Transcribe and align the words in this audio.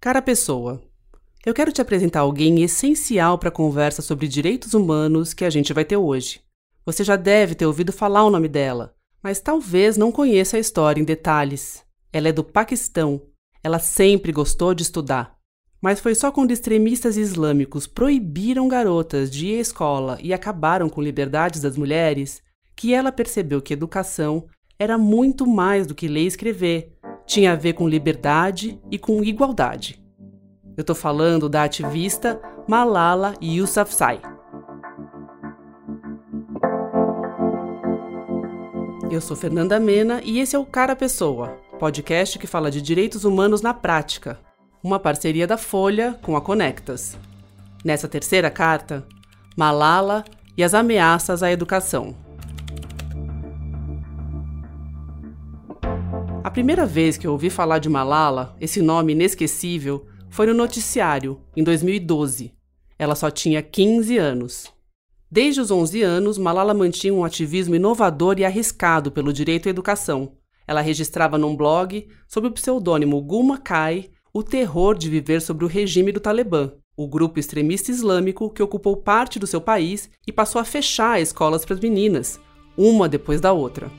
Cara 0.00 0.22
pessoa, 0.22 0.80
eu 1.44 1.52
quero 1.52 1.72
te 1.72 1.82
apresentar 1.82 2.20
alguém 2.20 2.62
essencial 2.62 3.36
para 3.36 3.48
a 3.48 3.52
conversa 3.52 4.00
sobre 4.00 4.28
direitos 4.28 4.72
humanos 4.72 5.34
que 5.34 5.44
a 5.44 5.50
gente 5.50 5.72
vai 5.72 5.84
ter 5.84 5.96
hoje. 5.96 6.40
Você 6.86 7.02
já 7.02 7.16
deve 7.16 7.56
ter 7.56 7.66
ouvido 7.66 7.92
falar 7.92 8.24
o 8.24 8.30
nome 8.30 8.46
dela, 8.46 8.94
mas 9.20 9.40
talvez 9.40 9.96
não 9.96 10.12
conheça 10.12 10.56
a 10.56 10.60
história 10.60 11.00
em 11.00 11.04
detalhes. 11.04 11.82
Ela 12.12 12.28
é 12.28 12.32
do 12.32 12.44
Paquistão. 12.44 13.22
Ela 13.60 13.80
sempre 13.80 14.30
gostou 14.30 14.72
de 14.72 14.84
estudar. 14.84 15.36
Mas 15.82 15.98
foi 15.98 16.14
só 16.14 16.30
quando 16.30 16.52
extremistas 16.52 17.16
islâmicos 17.16 17.88
proibiram 17.88 18.68
garotas 18.68 19.28
de 19.28 19.48
ir 19.48 19.58
à 19.58 19.60
escola 19.60 20.16
e 20.22 20.32
acabaram 20.32 20.88
com 20.88 21.02
liberdades 21.02 21.60
das 21.60 21.76
mulheres 21.76 22.40
que 22.76 22.94
ela 22.94 23.10
percebeu 23.10 23.60
que 23.60 23.72
educação 23.72 24.46
era 24.78 24.96
muito 24.96 25.44
mais 25.44 25.88
do 25.88 25.94
que 25.94 26.06
ler 26.06 26.22
e 26.22 26.28
escrever. 26.28 26.96
Tinha 27.28 27.52
a 27.52 27.56
ver 27.56 27.74
com 27.74 27.86
liberdade 27.86 28.80
e 28.90 28.98
com 28.98 29.22
igualdade. 29.22 30.02
Eu 30.78 30.82
tô 30.82 30.94
falando 30.94 31.46
da 31.46 31.64
ativista 31.64 32.40
Malala 32.66 33.34
Yousafzai. 33.42 34.22
Eu 39.10 39.20
sou 39.20 39.36
Fernanda 39.36 39.78
Mena 39.78 40.22
e 40.24 40.40
esse 40.40 40.56
é 40.56 40.58
o 40.58 40.64
Cara 40.64 40.96
Pessoa, 40.96 41.58
podcast 41.78 42.38
que 42.38 42.46
fala 42.46 42.70
de 42.70 42.80
direitos 42.80 43.26
humanos 43.26 43.60
na 43.60 43.74
prática, 43.74 44.40
uma 44.82 44.98
parceria 44.98 45.46
da 45.46 45.58
Folha 45.58 46.18
com 46.22 46.34
a 46.34 46.40
Conectas. 46.40 47.18
Nessa 47.84 48.08
terceira 48.08 48.50
carta, 48.50 49.06
Malala 49.54 50.24
e 50.56 50.64
as 50.64 50.72
ameaças 50.72 51.42
à 51.42 51.52
educação. 51.52 52.27
A 56.48 56.50
primeira 56.50 56.86
vez 56.86 57.18
que 57.18 57.26
eu 57.26 57.32
ouvi 57.32 57.50
falar 57.50 57.78
de 57.78 57.90
Malala, 57.90 58.56
esse 58.58 58.80
nome 58.80 59.12
inesquecível, 59.12 60.06
foi 60.30 60.46
no 60.46 60.54
noticiário, 60.54 61.42
em 61.54 61.62
2012. 61.62 62.54
Ela 62.98 63.14
só 63.14 63.30
tinha 63.30 63.60
15 63.60 64.16
anos. 64.16 64.72
Desde 65.30 65.60
os 65.60 65.70
11 65.70 66.00
anos, 66.00 66.38
Malala 66.38 66.72
mantinha 66.72 67.12
um 67.12 67.22
ativismo 67.22 67.74
inovador 67.74 68.38
e 68.38 68.46
arriscado 68.46 69.12
pelo 69.12 69.30
direito 69.30 69.68
à 69.68 69.70
educação. 69.70 70.38
Ela 70.66 70.80
registrava 70.80 71.36
num 71.36 71.54
blog, 71.54 72.08
sob 72.26 72.46
o 72.46 72.52
pseudônimo 72.52 73.20
Gulma 73.20 73.58
Kai, 73.58 74.08
o 74.32 74.42
terror 74.42 74.96
de 74.96 75.10
viver 75.10 75.42
sobre 75.42 75.66
o 75.66 75.68
regime 75.68 76.12
do 76.12 76.18
Talibã, 76.18 76.72
o 76.96 77.06
grupo 77.06 77.38
extremista 77.38 77.90
islâmico 77.90 78.48
que 78.48 78.62
ocupou 78.62 78.96
parte 78.96 79.38
do 79.38 79.46
seu 79.46 79.60
país 79.60 80.08
e 80.26 80.32
passou 80.32 80.58
a 80.58 80.64
fechar 80.64 81.20
escolas 81.20 81.66
para 81.66 81.74
as 81.74 81.80
meninas, 81.80 82.40
uma 82.74 83.06
depois 83.06 83.38
da 83.38 83.52
outra. 83.52 83.90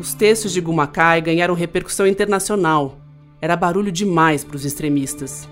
Os 0.00 0.14
textos 0.14 0.52
de 0.52 0.60
Gumakai 0.60 1.20
ganharam 1.20 1.54
repercussão 1.54 2.06
internacional. 2.06 2.98
Era 3.40 3.56
barulho 3.56 3.90
demais 3.90 4.44
para 4.44 4.54
os 4.54 4.64
extremistas. 4.64 5.48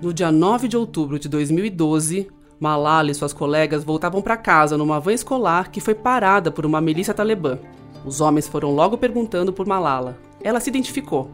No 0.00 0.12
dia 0.12 0.30
9 0.30 0.68
de 0.68 0.76
outubro 0.76 1.18
de 1.18 1.28
2012, 1.28 2.28
Malala 2.60 3.10
e 3.10 3.14
suas 3.14 3.32
colegas 3.32 3.82
voltavam 3.82 4.22
para 4.22 4.36
casa 4.36 4.78
numa 4.78 5.00
van 5.00 5.12
escolar 5.12 5.68
que 5.68 5.80
foi 5.80 5.96
parada 5.96 6.48
por 6.50 6.64
uma 6.64 6.80
milícia 6.80 7.12
talibã. 7.12 7.58
Os 8.04 8.20
homens 8.20 8.46
foram 8.46 8.72
logo 8.72 8.96
perguntando 8.96 9.52
por 9.52 9.66
Malala. 9.66 10.16
Ela 10.40 10.60
se 10.60 10.70
identificou 10.70 11.28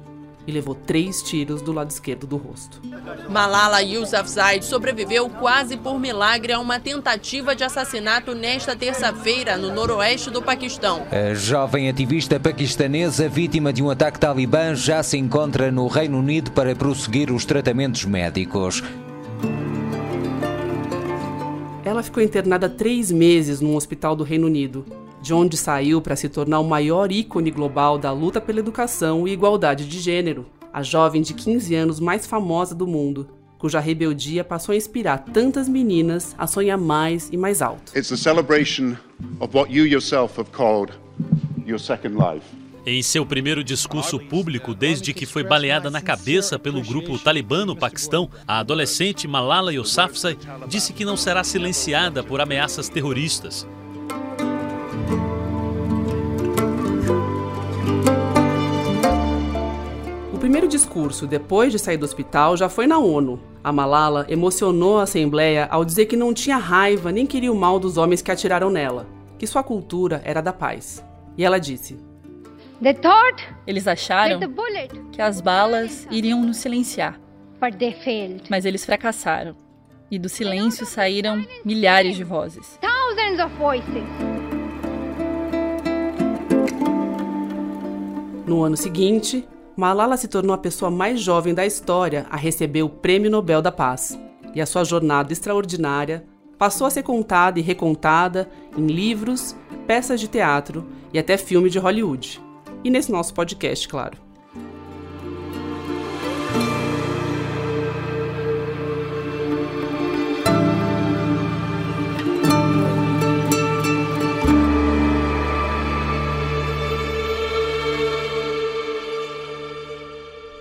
e 0.48 0.50
levou 0.50 0.74
três 0.74 1.22
tiros 1.22 1.60
do 1.60 1.72
lado 1.72 1.90
esquerdo 1.90 2.26
do 2.26 2.38
rosto. 2.38 2.80
Malala 3.28 3.82
Yousafzai 3.82 4.62
sobreviveu 4.62 5.28
quase 5.28 5.76
por 5.76 6.00
milagre 6.00 6.54
a 6.54 6.58
uma 6.58 6.80
tentativa 6.80 7.54
de 7.54 7.62
assassinato 7.62 8.34
nesta 8.34 8.74
terça-feira 8.74 9.58
no 9.58 9.70
noroeste 9.74 10.30
do 10.30 10.40
Paquistão. 10.40 11.06
A 11.12 11.34
jovem 11.34 11.90
ativista 11.90 12.40
paquistanesa 12.40 13.28
vítima 13.28 13.74
de 13.74 13.82
um 13.82 13.90
ataque 13.90 14.18
talibã 14.18 14.74
já 14.74 15.02
se 15.02 15.18
encontra 15.18 15.70
no 15.70 15.86
Reino 15.86 16.18
Unido 16.18 16.50
para 16.52 16.74
prosseguir 16.74 17.30
os 17.30 17.44
tratamentos 17.44 18.06
médicos. 18.06 18.82
Ela 21.84 22.02
ficou 22.02 22.22
internada 22.22 22.70
três 22.70 23.12
meses 23.12 23.60
num 23.60 23.76
hospital 23.76 24.16
do 24.16 24.24
Reino 24.24 24.46
Unido 24.46 24.86
de 25.28 25.34
onde 25.34 25.58
saiu 25.58 26.00
para 26.00 26.16
se 26.16 26.26
tornar 26.26 26.58
o 26.58 26.64
maior 26.64 27.12
ícone 27.12 27.50
global 27.50 27.98
da 27.98 28.10
luta 28.10 28.40
pela 28.40 28.60
educação 28.60 29.28
e 29.28 29.30
igualdade 29.30 29.86
de 29.86 30.00
gênero, 30.00 30.46
a 30.72 30.82
jovem 30.82 31.20
de 31.20 31.34
15 31.34 31.74
anos 31.74 32.00
mais 32.00 32.26
famosa 32.26 32.74
do 32.74 32.86
mundo, 32.86 33.28
cuja 33.58 33.78
rebeldia 33.78 34.42
passou 34.42 34.72
a 34.72 34.76
inspirar 34.76 35.18
tantas 35.18 35.68
meninas 35.68 36.34
a 36.38 36.46
sonhar 36.46 36.78
mais 36.78 37.28
e 37.30 37.36
mais 37.36 37.60
alto. 37.60 37.92
It's 37.94 38.10
a 38.10 38.16
celebration 38.16 38.96
of 39.38 39.54
what 39.54 39.70
you 39.70 39.84
yourself 39.84 40.40
have 40.40 40.50
called 40.50 40.94
your 41.66 41.78
second 41.78 42.14
life. 42.16 42.46
Em 42.86 43.02
seu 43.02 43.26
primeiro 43.26 43.62
discurso 43.62 44.18
público 44.18 44.74
desde 44.74 45.12
que 45.12 45.26
foi 45.26 45.44
baleada 45.44 45.90
na 45.90 46.00
cabeça 46.00 46.58
pelo 46.58 46.80
grupo 46.80 47.18
talibã 47.18 47.66
no 47.66 47.76
Paquistão, 47.76 48.30
a 48.46 48.60
adolescente 48.60 49.28
Malala 49.28 49.74
Yousafzai 49.74 50.38
disse 50.66 50.94
que 50.94 51.04
não 51.04 51.18
será 51.18 51.44
silenciada 51.44 52.24
por 52.24 52.40
ameaças 52.40 52.88
terroristas. 52.88 53.68
Primeiro 60.48 60.66
discurso, 60.66 61.26
depois 61.26 61.70
de 61.70 61.78
sair 61.78 61.98
do 61.98 62.06
hospital, 62.06 62.56
já 62.56 62.70
foi 62.70 62.86
na 62.86 62.98
ONU. 62.98 63.38
A 63.62 63.70
Malala 63.70 64.24
emocionou 64.30 64.98
a 64.98 65.02
Assembleia 65.02 65.68
ao 65.70 65.84
dizer 65.84 66.06
que 66.06 66.16
não 66.16 66.32
tinha 66.32 66.56
raiva 66.56 67.12
nem 67.12 67.26
queria 67.26 67.52
o 67.52 67.54
mal 67.54 67.78
dos 67.78 67.98
homens 67.98 68.22
que 68.22 68.30
atiraram 68.30 68.70
nela, 68.70 69.06
que 69.38 69.46
sua 69.46 69.62
cultura 69.62 70.22
era 70.24 70.40
da 70.40 70.50
paz. 70.50 71.04
E 71.36 71.44
ela 71.44 71.60
disse: 71.60 71.98
Eles 73.66 73.86
acharam 73.86 74.40
que 75.12 75.20
as 75.20 75.42
balas 75.42 76.08
iriam 76.10 76.42
nos 76.42 76.56
silenciar, 76.56 77.20
mas 78.48 78.64
eles 78.64 78.86
fracassaram. 78.86 79.54
E 80.10 80.18
do 80.18 80.30
silêncio 80.30 80.86
saíram 80.86 81.44
milhares 81.62 82.16
de 82.16 82.24
vozes. 82.24 82.78
No 88.46 88.64
ano 88.64 88.78
seguinte, 88.78 89.46
Malala 89.78 90.16
se 90.16 90.26
tornou 90.26 90.52
a 90.52 90.58
pessoa 90.58 90.90
mais 90.90 91.20
jovem 91.20 91.54
da 91.54 91.64
história 91.64 92.26
a 92.30 92.36
receber 92.36 92.82
o 92.82 92.88
Prêmio 92.88 93.30
Nobel 93.30 93.62
da 93.62 93.70
Paz. 93.70 94.18
E 94.52 94.60
a 94.60 94.66
sua 94.66 94.82
jornada 94.82 95.32
extraordinária 95.32 96.24
passou 96.58 96.84
a 96.84 96.90
ser 96.90 97.04
contada 97.04 97.60
e 97.60 97.62
recontada 97.62 98.50
em 98.76 98.88
livros, 98.88 99.54
peças 99.86 100.18
de 100.18 100.26
teatro 100.26 100.84
e 101.12 101.18
até 101.18 101.36
filme 101.36 101.70
de 101.70 101.78
Hollywood. 101.78 102.42
E 102.82 102.90
nesse 102.90 103.12
nosso 103.12 103.32
podcast, 103.32 103.86
claro. 103.86 104.27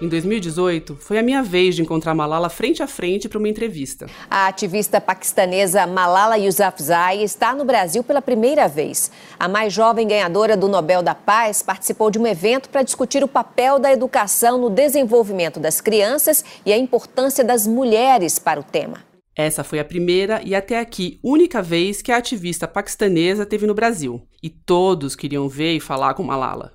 Em 0.08 0.10
2018, 0.10 0.96
foi 1.02 1.18
a 1.18 1.22
minha 1.22 1.44
vez 1.44 1.76
de 1.76 1.82
encontrar 1.82 2.16
Malala 2.16 2.48
frente 2.48 2.82
a 2.82 2.88
frente 2.88 3.28
para 3.28 3.38
uma 3.38 3.50
entrevista. 3.50 4.08
A 4.32 4.48
ativista 4.48 5.02
paquistanesa 5.02 5.86
Malala 5.86 6.38
Yousafzai 6.38 7.22
está 7.22 7.54
no 7.54 7.66
Brasil 7.66 8.02
pela 8.06 8.22
primeira 8.22 8.70
vez. 8.70 9.12
A 9.38 9.50
mais 9.50 9.74
jovem 9.74 10.08
ganhadora 10.08 10.56
do 10.56 10.70
Nobel 10.70 11.04
da 11.04 11.14
Paz 11.14 11.62
participou 11.62 12.10
de 12.10 12.18
um 12.18 12.26
evento 12.26 12.70
para 12.70 12.84
discutir 12.84 13.22
o 13.22 13.28
papel 13.28 13.80
da 13.80 13.92
educação 13.92 14.58
no 14.58 14.70
desenvolvimento 14.70 15.60
das 15.60 15.82
crianças 15.82 16.42
e 16.66 16.72
a 16.72 16.78
importância 16.78 17.44
das 17.44 17.68
mulheres 17.68 18.40
para 18.40 18.62
o 18.62 18.64
tema. 18.64 19.04
Essa 19.36 19.62
foi 19.62 19.78
a 19.78 19.86
primeira 19.86 20.42
e 20.42 20.56
até 20.56 20.80
aqui 20.80 21.20
única 21.22 21.62
vez 21.62 22.02
que 22.02 22.14
a 22.14 22.18
ativista 22.18 22.66
paquistanesa 22.66 23.46
teve 23.46 23.68
no 23.68 23.74
Brasil. 23.74 24.22
E 24.42 24.50
todos 24.50 25.18
queriam 25.18 25.50
ver 25.50 25.76
e 25.76 25.82
falar 25.82 26.14
com 26.14 26.24
Malala. 26.24 26.72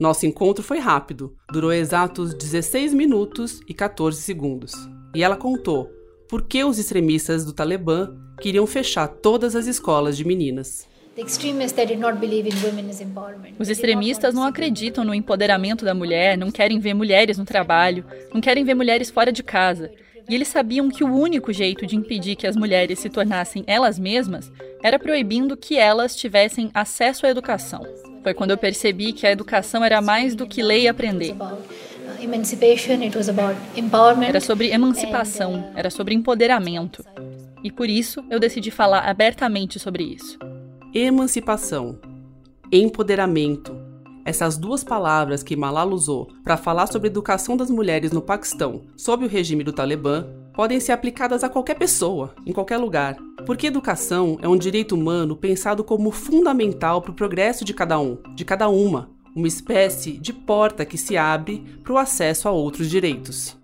Nosso 0.00 0.26
encontro 0.26 0.62
foi 0.62 0.78
rápido, 0.78 1.34
durou 1.52 1.72
exatos 1.72 2.32
16 2.32 2.94
minutos 2.94 3.60
e 3.68 3.74
14 3.74 4.22
segundos. 4.22 4.72
E 5.12 5.24
ela 5.24 5.36
contou 5.36 5.90
por 6.28 6.42
que 6.42 6.62
os 6.62 6.78
extremistas 6.78 7.44
do 7.44 7.52
Talibã 7.52 8.14
queriam 8.40 8.64
fechar 8.64 9.08
todas 9.08 9.56
as 9.56 9.66
escolas 9.66 10.16
de 10.16 10.24
meninas. 10.24 10.86
Os 13.58 13.68
extremistas 13.68 14.34
não 14.34 14.44
acreditam 14.44 15.04
no 15.04 15.12
empoderamento 15.12 15.84
da 15.84 15.92
mulher, 15.92 16.38
não 16.38 16.52
querem 16.52 16.78
ver 16.78 16.94
mulheres 16.94 17.36
no 17.36 17.44
trabalho, 17.44 18.04
não 18.32 18.40
querem 18.40 18.62
ver 18.64 18.74
mulheres 18.74 19.10
fora 19.10 19.32
de 19.32 19.42
casa. 19.42 19.90
E 20.28 20.34
eles 20.34 20.48
sabiam 20.48 20.90
que 20.90 21.02
o 21.02 21.12
único 21.12 21.52
jeito 21.52 21.86
de 21.86 21.96
impedir 21.96 22.36
que 22.36 22.46
as 22.46 22.56
mulheres 22.56 22.98
se 22.98 23.08
tornassem 23.08 23.64
elas 23.66 23.98
mesmas 23.98 24.52
era 24.82 24.98
proibindo 24.98 25.56
que 25.56 25.76
elas 25.76 26.14
tivessem 26.14 26.70
acesso 26.74 27.24
à 27.24 27.30
educação. 27.30 27.82
Foi 28.22 28.34
quando 28.34 28.50
eu 28.50 28.58
percebi 28.58 29.12
que 29.12 29.26
a 29.26 29.32
educação 29.32 29.82
era 29.82 30.02
mais 30.02 30.34
do 30.34 30.46
que 30.46 30.62
ler 30.62 30.80
e 30.80 30.88
aprender. 30.88 31.34
Era 34.28 34.40
sobre 34.40 34.70
emancipação, 34.70 35.72
era 35.74 35.88
sobre 35.88 36.14
empoderamento. 36.14 37.04
E 37.64 37.72
por 37.72 37.88
isso 37.88 38.24
eu 38.28 38.38
decidi 38.38 38.70
falar 38.70 39.08
abertamente 39.08 39.78
sobre 39.78 40.02
isso. 40.04 40.38
emancipação, 40.94 41.98
empoderamento. 42.72 43.87
Essas 44.28 44.58
duas 44.58 44.84
palavras 44.84 45.42
que 45.42 45.56
Malala 45.56 45.94
usou 45.94 46.28
para 46.44 46.58
falar 46.58 46.86
sobre 46.86 47.08
a 47.08 47.10
educação 47.10 47.56
das 47.56 47.70
mulheres 47.70 48.12
no 48.12 48.20
Paquistão 48.20 48.82
sob 48.94 49.24
o 49.24 49.28
regime 49.28 49.64
do 49.64 49.72
Talibã 49.72 50.26
podem 50.52 50.78
ser 50.80 50.92
aplicadas 50.92 51.42
a 51.42 51.48
qualquer 51.48 51.76
pessoa, 51.76 52.34
em 52.44 52.52
qualquer 52.52 52.76
lugar. 52.76 53.16
Porque 53.46 53.68
educação 53.68 54.38
é 54.42 54.46
um 54.46 54.58
direito 54.58 54.94
humano 54.94 55.34
pensado 55.34 55.82
como 55.82 56.10
fundamental 56.10 57.00
para 57.00 57.10
o 57.10 57.14
progresso 57.14 57.64
de 57.64 57.72
cada 57.72 57.98
um, 57.98 58.18
de 58.34 58.44
cada 58.44 58.68
uma, 58.68 59.08
uma 59.34 59.48
espécie 59.48 60.18
de 60.18 60.34
porta 60.34 60.84
que 60.84 60.98
se 60.98 61.16
abre 61.16 61.64
para 61.82 61.94
o 61.94 61.96
acesso 61.96 62.48
a 62.48 62.50
outros 62.50 62.90
direitos. 62.90 63.56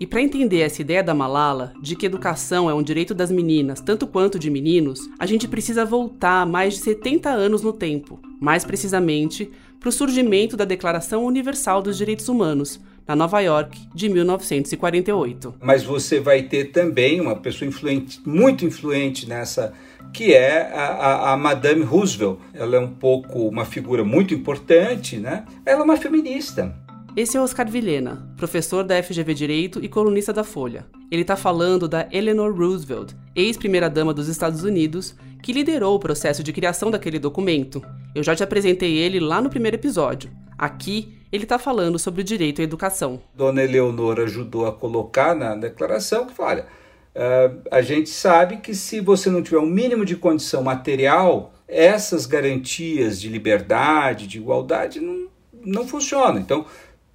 E 0.00 0.06
para 0.06 0.22
entender 0.22 0.60
essa 0.60 0.80
ideia 0.80 1.02
da 1.02 1.12
Malala, 1.12 1.72
de 1.82 1.96
que 1.96 2.06
educação 2.06 2.70
é 2.70 2.74
um 2.74 2.82
direito 2.82 3.14
das 3.14 3.32
meninas 3.32 3.80
tanto 3.80 4.06
quanto 4.06 4.38
de 4.38 4.48
meninos, 4.48 5.00
a 5.18 5.26
gente 5.26 5.48
precisa 5.48 5.84
voltar 5.84 6.46
mais 6.46 6.74
de 6.74 6.80
70 6.80 7.28
anos 7.28 7.62
no 7.62 7.72
tempo, 7.72 8.20
mais 8.40 8.64
precisamente 8.64 9.50
para 9.78 9.88
o 9.88 9.92
surgimento 9.92 10.56
da 10.56 10.64
Declaração 10.64 11.24
Universal 11.24 11.82
dos 11.82 11.96
Direitos 11.96 12.28
Humanos, 12.28 12.80
na 13.06 13.16
Nova 13.16 13.40
York, 13.40 13.88
de 13.94 14.08
1948. 14.08 15.54
Mas 15.62 15.82
você 15.82 16.20
vai 16.20 16.42
ter 16.42 16.66
também 16.66 17.20
uma 17.20 17.36
pessoa 17.36 17.68
influente, 17.68 18.20
muito 18.26 18.66
influente 18.66 19.26
nessa, 19.26 19.72
que 20.12 20.34
é 20.34 20.70
a, 20.74 20.86
a, 20.86 21.32
a, 21.32 21.36
Madame 21.36 21.82
Roosevelt. 21.82 22.38
Ela 22.52 22.76
é 22.76 22.80
um 22.80 22.90
pouco 22.90 23.48
uma 23.48 23.64
figura 23.64 24.04
muito 24.04 24.34
importante, 24.34 25.16
né? 25.16 25.44
Ela 25.64 25.80
é 25.80 25.84
uma 25.84 25.96
feminista. 25.96 26.74
Esse 27.16 27.36
é 27.36 27.40
Oscar 27.40 27.68
Vilhena, 27.68 28.30
professor 28.36 28.84
da 28.84 29.02
FGV 29.02 29.34
Direito 29.34 29.82
e 29.82 29.88
colunista 29.88 30.32
da 30.32 30.44
Folha. 30.44 30.86
Ele 31.10 31.22
está 31.22 31.34
falando 31.34 31.88
da 31.88 32.06
Eleanor 32.12 32.54
Roosevelt, 32.54 33.12
ex-primeira-dama 33.34 34.12
dos 34.12 34.28
Estados 34.28 34.62
Unidos, 34.62 35.16
que 35.42 35.52
liderou 35.52 35.94
o 35.94 35.98
processo 35.98 36.42
de 36.42 36.52
criação 36.52 36.90
daquele 36.90 37.18
documento. 37.18 37.82
Eu 38.14 38.22
já 38.22 38.34
te 38.34 38.42
apresentei 38.42 38.96
ele 38.96 39.20
lá 39.20 39.40
no 39.40 39.50
primeiro 39.50 39.76
episódio. 39.76 40.30
Aqui, 40.56 41.16
ele 41.30 41.44
está 41.44 41.58
falando 41.58 41.98
sobre 41.98 42.22
o 42.22 42.24
direito 42.24 42.60
à 42.60 42.64
educação. 42.64 43.20
Dona 43.34 43.62
Eleonora 43.62 44.24
ajudou 44.24 44.66
a 44.66 44.72
colocar 44.72 45.34
na 45.34 45.54
declaração 45.54 46.26
que 46.26 46.40
olha, 46.40 46.66
uh, 47.14 47.60
a 47.70 47.80
gente 47.80 48.10
sabe 48.10 48.56
que 48.58 48.74
se 48.74 49.00
você 49.00 49.30
não 49.30 49.42
tiver 49.42 49.58
um 49.58 49.66
mínimo 49.66 50.04
de 50.04 50.16
condição 50.16 50.62
material, 50.62 51.52
essas 51.66 52.26
garantias 52.26 53.20
de 53.20 53.28
liberdade, 53.28 54.26
de 54.26 54.38
igualdade, 54.38 55.00
não, 55.00 55.28
não 55.64 55.86
funcionam. 55.86 56.40
Então, 56.40 56.64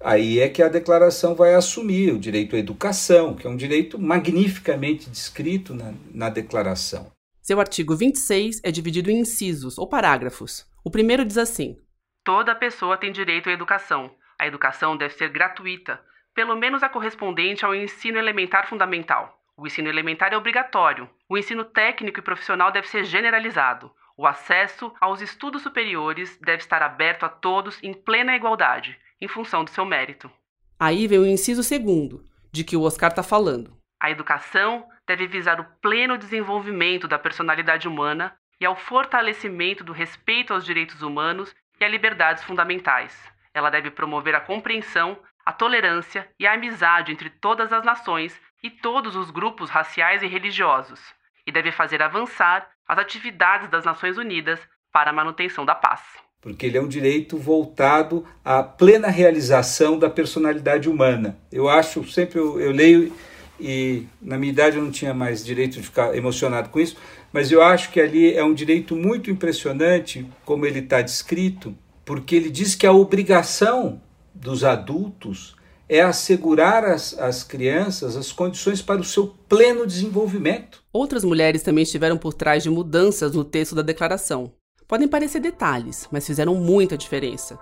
Aí 0.04 0.38
é 0.38 0.50
que 0.50 0.62
a 0.62 0.68
declaração 0.68 1.34
vai 1.34 1.54
assumir 1.54 2.12
o 2.12 2.18
direito 2.18 2.54
à 2.54 2.58
educação, 2.58 3.34
que 3.34 3.46
é 3.46 3.50
um 3.50 3.56
direito 3.56 3.98
magnificamente 3.98 5.08
descrito 5.08 5.74
na, 5.74 5.94
na 6.12 6.28
declaração. 6.28 7.13
Seu 7.44 7.60
artigo 7.60 7.94
26 7.94 8.62
é 8.64 8.70
dividido 8.70 9.10
em 9.10 9.20
incisos 9.20 9.76
ou 9.76 9.86
parágrafos. 9.86 10.66
O 10.82 10.90
primeiro 10.90 11.26
diz 11.26 11.36
assim: 11.36 11.76
Toda 12.24 12.54
pessoa 12.54 12.96
tem 12.96 13.12
direito 13.12 13.50
à 13.50 13.52
educação. 13.52 14.10
A 14.38 14.46
educação 14.46 14.96
deve 14.96 15.12
ser 15.12 15.28
gratuita, 15.28 16.00
pelo 16.34 16.56
menos 16.56 16.82
a 16.82 16.88
correspondente 16.88 17.62
ao 17.62 17.74
ensino 17.74 18.16
elementar 18.16 18.66
fundamental. 18.66 19.38
O 19.58 19.66
ensino 19.66 19.90
elementar 19.90 20.32
é 20.32 20.38
obrigatório. 20.38 21.06
O 21.28 21.36
ensino 21.36 21.66
técnico 21.66 22.18
e 22.18 22.22
profissional 22.22 22.72
deve 22.72 22.88
ser 22.88 23.04
generalizado. 23.04 23.92
O 24.16 24.26
acesso 24.26 24.90
aos 24.98 25.20
estudos 25.20 25.60
superiores 25.60 26.38
deve 26.40 26.62
estar 26.62 26.80
aberto 26.80 27.24
a 27.24 27.28
todos 27.28 27.78
em 27.82 27.92
plena 27.92 28.34
igualdade 28.34 28.98
em 29.20 29.28
função 29.28 29.64
do 29.64 29.70
seu 29.70 29.84
mérito. 29.84 30.30
Aí 30.80 31.06
vem 31.06 31.18
o 31.18 31.26
inciso 31.26 31.62
segundo, 31.62 32.24
de 32.50 32.64
que 32.64 32.74
o 32.74 32.84
Oscar 32.84 33.10
está 33.10 33.22
falando. 33.22 33.83
A 34.04 34.10
educação 34.10 34.86
deve 35.06 35.26
visar 35.26 35.58
o 35.58 35.64
pleno 35.80 36.18
desenvolvimento 36.18 37.08
da 37.08 37.18
personalidade 37.18 37.88
humana 37.88 38.36
e 38.60 38.66
ao 38.66 38.76
fortalecimento 38.76 39.82
do 39.82 39.94
respeito 39.94 40.52
aos 40.52 40.62
direitos 40.62 41.00
humanos 41.00 41.56
e 41.80 41.84
a 41.86 41.88
liberdades 41.88 42.44
fundamentais. 42.44 43.18
Ela 43.54 43.70
deve 43.70 43.90
promover 43.90 44.34
a 44.34 44.42
compreensão, 44.42 45.18
a 45.42 45.54
tolerância 45.54 46.28
e 46.38 46.46
a 46.46 46.52
amizade 46.52 47.12
entre 47.12 47.30
todas 47.30 47.72
as 47.72 47.82
nações 47.82 48.38
e 48.62 48.68
todos 48.68 49.16
os 49.16 49.30
grupos 49.30 49.70
raciais 49.70 50.22
e 50.22 50.26
religiosos, 50.26 51.00
e 51.46 51.50
deve 51.50 51.72
fazer 51.72 52.02
avançar 52.02 52.68
as 52.86 52.98
atividades 52.98 53.70
das 53.70 53.86
Nações 53.86 54.18
Unidas 54.18 54.60
para 54.92 55.08
a 55.08 55.14
manutenção 55.14 55.64
da 55.64 55.74
paz 55.74 56.02
porque 56.44 56.66
ele 56.66 56.76
é 56.76 56.82
um 56.82 56.86
direito 56.86 57.38
voltado 57.38 58.22
à 58.44 58.62
plena 58.62 59.08
realização 59.08 59.98
da 59.98 60.10
personalidade 60.10 60.90
humana. 60.90 61.38
Eu 61.50 61.70
acho, 61.70 62.06
sempre 62.06 62.38
eu, 62.38 62.60
eu, 62.60 62.70
leio 62.70 63.10
e 63.58 64.04
na 64.20 64.36
minha 64.36 64.52
idade 64.52 64.76
eu 64.76 64.82
não 64.82 64.90
tinha 64.90 65.14
mais 65.14 65.44
direito 65.44 65.74
de 65.74 65.82
ficar 65.82 66.16
emocionado 66.16 66.68
com 66.68 66.80
isso, 66.80 66.96
mas 67.32 67.50
eu 67.50 67.62
acho 67.62 67.90
que 67.90 68.00
ali 68.00 68.34
é 68.34 68.44
um 68.44 68.54
direito 68.54 68.94
muito 68.96 69.30
impressionante, 69.30 70.26
como 70.44 70.66
ele 70.66 70.80
está 70.80 71.00
descrito, 71.00 71.74
porque 72.04 72.34
ele 72.36 72.50
diz 72.50 72.74
que 72.74 72.86
a 72.86 72.92
obrigação 72.92 74.00
dos 74.34 74.64
adultos 74.64 75.56
é 75.88 76.00
assegurar 76.00 76.84
às, 76.84 77.16
às 77.18 77.42
crianças 77.42 78.16
as 78.16 78.32
condições 78.32 78.80
para 78.80 79.00
o 79.00 79.04
seu 79.04 79.34
pleno 79.48 79.86
desenvolvimento. 79.86 80.82
Outras 80.92 81.24
mulheres 81.24 81.62
também 81.62 81.82
estiveram 81.82 82.16
por 82.16 82.34
trás 82.34 82.62
de 82.62 82.70
mudanças 82.70 83.34
no 83.34 83.44
texto 83.44 83.74
da 83.74 83.82
declaração. 83.82 84.52
Podem 84.86 85.08
parecer 85.08 85.40
detalhes, 85.40 86.08
mas 86.10 86.26
fizeram 86.26 86.54
muita 86.54 86.96
diferença. 86.96 87.58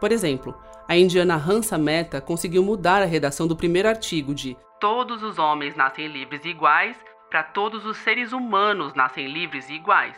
Por 0.00 0.12
exemplo, 0.12 0.54
a 0.86 0.96
indiana 0.96 1.36
Hansa 1.36 1.78
Mehta 1.78 2.20
conseguiu 2.20 2.62
mudar 2.62 3.02
a 3.02 3.06
redação 3.06 3.46
do 3.46 3.56
primeiro 3.56 3.88
artigo 3.88 4.34
de 4.34 4.56
Todos 4.80 5.22
os 5.22 5.38
homens 5.38 5.74
nascem 5.74 6.06
livres 6.06 6.44
e 6.44 6.48
iguais 6.48 6.96
para 7.30 7.42
todos 7.42 7.86
os 7.86 7.96
seres 7.96 8.32
humanos 8.32 8.94
nascem 8.94 9.26
livres 9.26 9.68
e 9.68 9.74
iguais. 9.74 10.16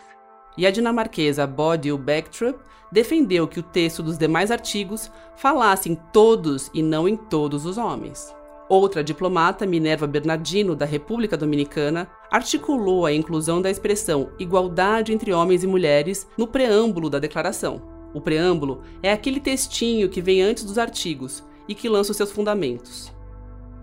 E 0.58 0.66
a 0.66 0.70
dinamarquesa 0.70 1.46
Bodil 1.46 1.96
Bäcktrup 1.96 2.58
defendeu 2.90 3.46
que 3.46 3.60
o 3.60 3.62
texto 3.62 4.02
dos 4.02 4.18
demais 4.18 4.50
artigos 4.50 5.10
falasse 5.36 5.90
em 5.90 5.94
todos 5.94 6.70
e 6.74 6.82
não 6.82 7.08
em 7.08 7.16
todos 7.16 7.64
os 7.64 7.78
homens. 7.78 8.34
Outra 8.68 9.04
diplomata, 9.04 9.64
Minerva 9.64 10.06
Bernardino, 10.06 10.74
da 10.74 10.84
República 10.84 11.36
Dominicana, 11.36 12.10
articulou 12.30 13.06
a 13.06 13.12
inclusão 13.12 13.62
da 13.62 13.70
expressão 13.70 14.30
igualdade 14.38 15.12
entre 15.12 15.32
homens 15.32 15.62
e 15.62 15.66
mulheres 15.66 16.28
no 16.36 16.48
preâmbulo 16.48 17.08
da 17.08 17.20
declaração. 17.20 17.95
O 18.14 18.20
preâmbulo 18.20 18.82
é 19.02 19.12
aquele 19.12 19.40
textinho 19.40 20.08
que 20.08 20.22
vem 20.22 20.42
antes 20.42 20.64
dos 20.64 20.78
artigos 20.78 21.44
e 21.68 21.74
que 21.74 21.88
lança 21.88 22.10
os 22.10 22.16
seus 22.16 22.32
fundamentos. 22.32 23.12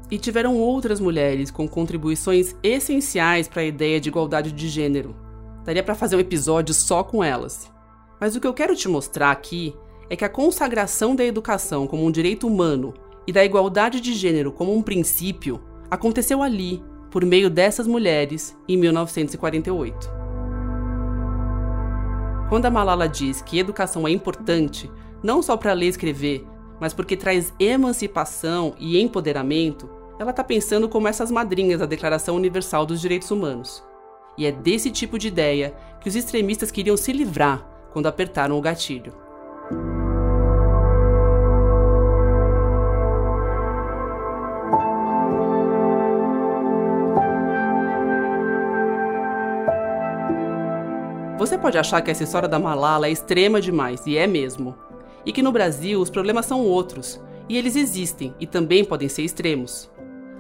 E 0.10 0.18
tiveram 0.18 0.58
outras 0.58 1.00
mulheres 1.00 1.52
com 1.52 1.68
contribuições 1.68 2.56
essenciais 2.64 3.48
para 3.48 3.62
a 3.62 3.66
ideia 3.66 4.00
de 4.00 4.10
igualdade 4.10 4.52
de 4.52 4.68
gênero. 4.68 5.16
Daria 5.64 5.84
para 5.84 5.96
fazer 5.96 6.16
um 6.16 6.20
episódio 6.20 6.74
só 6.74 7.04
com 7.04 7.24
elas. 7.24 7.72
Mas 8.20 8.36
o 8.36 8.40
que 8.40 8.48
eu 8.48 8.54
quero 8.54 8.76
te 8.76 8.88
mostrar 8.88 9.32
aqui 9.32 9.76
é 10.10 10.16
que 10.16 10.26
a 10.26 10.30
consagração 10.30 11.16
da 11.16 11.24
educação 11.24 11.88
como 11.88 12.06
um 12.06 12.12
direito 12.12 12.48
humano 12.48 12.94
e 13.26 13.32
da 13.32 13.44
igualdade 13.44 14.00
de 14.00 14.14
gênero 14.14 14.52
como 14.52 14.76
um 14.76 14.82
princípio 14.82 15.62
aconteceu 15.90 16.42
ali, 16.42 16.84
por 17.10 17.26
meio 17.26 17.50
dessas 17.50 17.88
mulheres, 17.88 18.56
em 18.68 18.78
1948. 18.78 20.23
Quando 22.54 22.68
a 22.68 22.70
Malala 22.70 23.10
diz 23.10 23.42
que 23.42 23.58
educação 23.58 24.08
é 24.08 24.12
importante, 24.12 24.88
não 25.24 25.42
só 25.42 25.58
para 25.58 25.74
ler 25.74 25.88
e 25.88 25.90
escrever, 25.90 26.46
mas 26.80 26.94
porque 26.94 27.18
traz 27.18 27.52
emancipação 27.60 28.76
e 28.78 29.02
empoderamento, 29.02 29.90
ela 30.20 30.30
está 30.30 30.44
pensando 30.44 30.88
como 30.88 31.08
essas 31.08 31.32
madrinhas 31.32 31.80
da 31.80 31.88
Declaração 31.88 32.36
Universal 32.36 32.86
dos 32.86 33.02
Direitos 33.02 33.32
Humanos. 33.32 33.84
E 34.38 34.46
é 34.46 34.52
desse 34.52 34.92
tipo 34.92 35.18
de 35.18 35.30
ideia 35.30 35.74
que 36.00 36.08
os 36.08 36.16
extremistas 36.16 36.70
queriam 36.70 36.96
se 36.96 37.12
livrar 37.12 37.68
quando 37.92 38.06
apertaram 38.06 38.56
o 38.56 38.62
gatilho. 38.62 39.23
Você 51.54 51.60
pode 51.60 51.78
achar 51.78 52.02
que 52.02 52.10
essa 52.10 52.24
história 52.24 52.50
da 52.50 52.58
Malala 52.58 53.06
é 53.06 53.12
extrema 53.12 53.62
demais, 53.62 54.08
e 54.08 54.18
é 54.18 54.26
mesmo. 54.26 54.74
E 55.24 55.32
que 55.32 55.44
no 55.44 55.52
Brasil 55.52 56.02
os 56.02 56.10
problemas 56.10 56.48
são 56.48 56.62
outros, 56.62 57.22
e 57.48 57.56
eles 57.56 57.76
existem 57.76 58.34
e 58.40 58.48
também 58.48 58.84
podem 58.84 59.08
ser 59.08 59.22
extremos. 59.22 59.88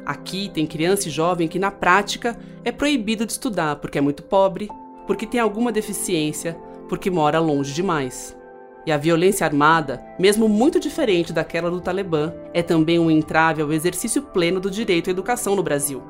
Aqui 0.07 0.49
tem 0.51 0.65
criança 0.65 1.07
e 1.07 1.11
jovem 1.11 1.47
que 1.47 1.59
na 1.59 1.69
prática 1.69 2.35
é 2.65 2.71
proibido 2.71 3.27
de 3.27 3.31
estudar 3.33 3.75
porque 3.75 3.99
é 3.99 4.01
muito 4.01 4.23
pobre, 4.23 4.67
porque 5.05 5.27
tem 5.27 5.39
alguma 5.39 5.71
deficiência, 5.71 6.57
porque 6.89 7.11
mora 7.11 7.39
longe 7.39 7.75
demais. 7.75 8.35
E 8.83 8.91
a 8.91 8.97
violência 8.97 9.45
armada, 9.45 10.03
mesmo 10.17 10.49
muito 10.49 10.79
diferente 10.79 11.31
daquela 11.31 11.69
do 11.69 11.79
Talibã, 11.79 12.33
é 12.55 12.63
também 12.63 12.97
um 12.97 13.11
entrave 13.11 13.61
ao 13.61 13.71
exercício 13.71 14.23
pleno 14.23 14.59
do 14.59 14.71
direito 14.71 15.11
à 15.11 15.11
educação 15.11 15.55
no 15.55 15.61
Brasil, 15.61 16.01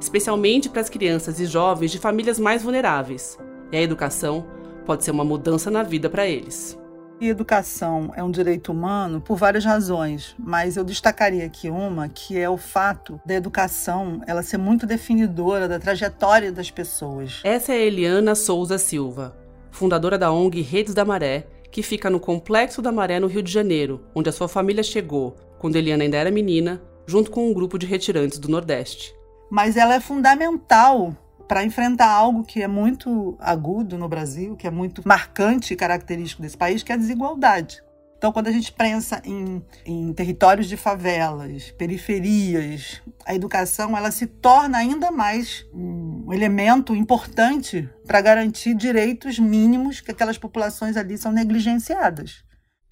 especialmente 0.00 0.68
para 0.68 0.80
as 0.80 0.88
crianças 0.88 1.40
e 1.40 1.46
jovens 1.46 1.90
de 1.90 1.98
famílias 1.98 2.38
mais 2.38 2.62
vulneráveis, 2.62 3.36
e 3.72 3.76
a 3.78 3.82
educação 3.82 4.46
pode 4.84 5.02
ser 5.02 5.10
uma 5.10 5.24
mudança 5.24 5.70
na 5.70 5.82
vida 5.82 6.10
para 6.10 6.26
eles. 6.26 6.78
E 7.20 7.28
educação 7.28 8.12
é 8.16 8.22
um 8.22 8.32
direito 8.32 8.72
humano 8.72 9.20
por 9.20 9.36
várias 9.36 9.64
razões, 9.64 10.34
mas 10.36 10.76
eu 10.76 10.82
destacaria 10.82 11.46
aqui 11.46 11.70
uma 11.70 12.08
que 12.08 12.36
é 12.36 12.50
o 12.50 12.56
fato 12.56 13.20
da 13.24 13.34
educação 13.34 14.20
ela 14.26 14.42
ser 14.42 14.58
muito 14.58 14.86
definidora 14.86 15.68
da 15.68 15.78
trajetória 15.78 16.50
das 16.50 16.68
pessoas. 16.68 17.40
Essa 17.44 17.72
é 17.72 17.76
a 17.76 17.80
Eliana 17.80 18.34
Souza 18.34 18.76
Silva, 18.76 19.36
fundadora 19.70 20.18
da 20.18 20.32
ONG 20.32 20.60
Redes 20.62 20.94
da 20.94 21.04
Maré, 21.04 21.46
que 21.70 21.80
fica 21.80 22.10
no 22.10 22.18
Complexo 22.18 22.82
da 22.82 22.90
Maré, 22.90 23.20
no 23.20 23.28
Rio 23.28 23.42
de 23.42 23.52
Janeiro, 23.52 24.02
onde 24.16 24.28
a 24.28 24.32
sua 24.32 24.48
família 24.48 24.82
chegou, 24.82 25.36
quando 25.60 25.76
Eliana 25.76 26.02
ainda 26.02 26.16
era 26.16 26.30
menina, 26.30 26.82
junto 27.06 27.30
com 27.30 27.48
um 27.48 27.54
grupo 27.54 27.78
de 27.78 27.86
retirantes 27.86 28.40
do 28.40 28.48
Nordeste. 28.48 29.14
Mas 29.48 29.76
ela 29.76 29.94
é 29.94 30.00
fundamental 30.00 31.16
para 31.52 31.64
enfrentar 31.64 32.08
algo 32.08 32.44
que 32.44 32.62
é 32.62 32.66
muito 32.66 33.36
agudo 33.38 33.98
no 33.98 34.08
Brasil, 34.08 34.56
que 34.56 34.66
é 34.66 34.70
muito 34.70 35.06
marcante 35.06 35.74
e 35.74 35.76
característico 35.76 36.40
desse 36.40 36.56
país, 36.56 36.82
que 36.82 36.90
é 36.90 36.94
a 36.94 36.98
desigualdade. 36.98 37.82
Então, 38.16 38.32
quando 38.32 38.46
a 38.46 38.50
gente 38.50 38.72
pensa 38.72 39.20
em, 39.22 39.62
em, 39.84 40.14
territórios 40.14 40.66
de 40.66 40.78
favelas, 40.78 41.70
periferias, 41.72 43.02
a 43.26 43.34
educação 43.34 43.94
ela 43.94 44.10
se 44.10 44.26
torna 44.26 44.78
ainda 44.78 45.10
mais 45.10 45.66
um 45.74 46.32
elemento 46.32 46.96
importante 46.96 47.86
para 48.06 48.22
garantir 48.22 48.74
direitos 48.74 49.38
mínimos 49.38 50.00
que 50.00 50.10
aquelas 50.10 50.38
populações 50.38 50.96
ali 50.96 51.18
são 51.18 51.32
negligenciadas. 51.32 52.42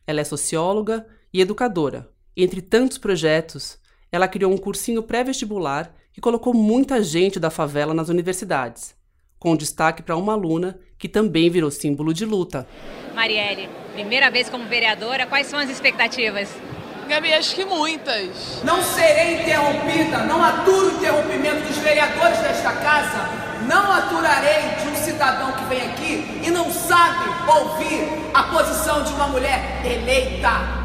Ela 0.06 0.20
é 0.20 0.24
socióloga 0.24 1.06
e 1.32 1.40
educadora. 1.40 2.10
Entre 2.36 2.60
tantos 2.60 2.98
projetos, 2.98 3.78
ela 4.12 4.28
criou 4.28 4.52
um 4.52 4.58
cursinho 4.58 5.02
pré-vestibular 5.02 5.94
que 6.12 6.20
colocou 6.20 6.52
muita 6.52 7.02
gente 7.02 7.38
da 7.38 7.50
favela 7.50 7.94
nas 7.94 8.08
universidades, 8.08 8.94
com 9.38 9.56
destaque 9.56 10.02
para 10.02 10.16
uma 10.16 10.32
aluna 10.32 10.78
que 10.98 11.08
também 11.08 11.48
virou 11.48 11.70
símbolo 11.70 12.12
de 12.12 12.24
luta. 12.24 12.66
Marielle, 13.14 13.68
primeira 13.92 14.30
vez 14.30 14.48
como 14.48 14.66
vereadora, 14.66 15.26
quais 15.26 15.46
são 15.46 15.58
as 15.58 15.70
expectativas? 15.70 16.54
Gabi, 17.08 17.32
acho 17.32 17.56
que 17.56 17.64
muitas. 17.64 18.62
Não 18.62 18.80
serei 18.82 19.40
interrompida, 19.40 20.18
não 20.18 20.44
aturo 20.44 20.90
o 20.90 20.96
interrompimento 20.96 21.66
dos 21.66 21.78
vereadores 21.78 22.38
desta 22.38 22.72
casa, 22.72 23.28
não 23.66 23.90
aturarei 23.90 24.76
de 24.80 24.88
um 24.88 24.94
cidadão 24.94 25.50
que 25.52 25.64
vem 25.64 25.82
aqui 25.90 26.40
e 26.46 26.50
não 26.50 26.70
sabe 26.70 27.28
ouvir 27.50 28.06
a 28.32 28.44
posição 28.44 29.02
de 29.02 29.12
uma 29.12 29.26
mulher 29.26 29.82
eleita. 29.84 30.79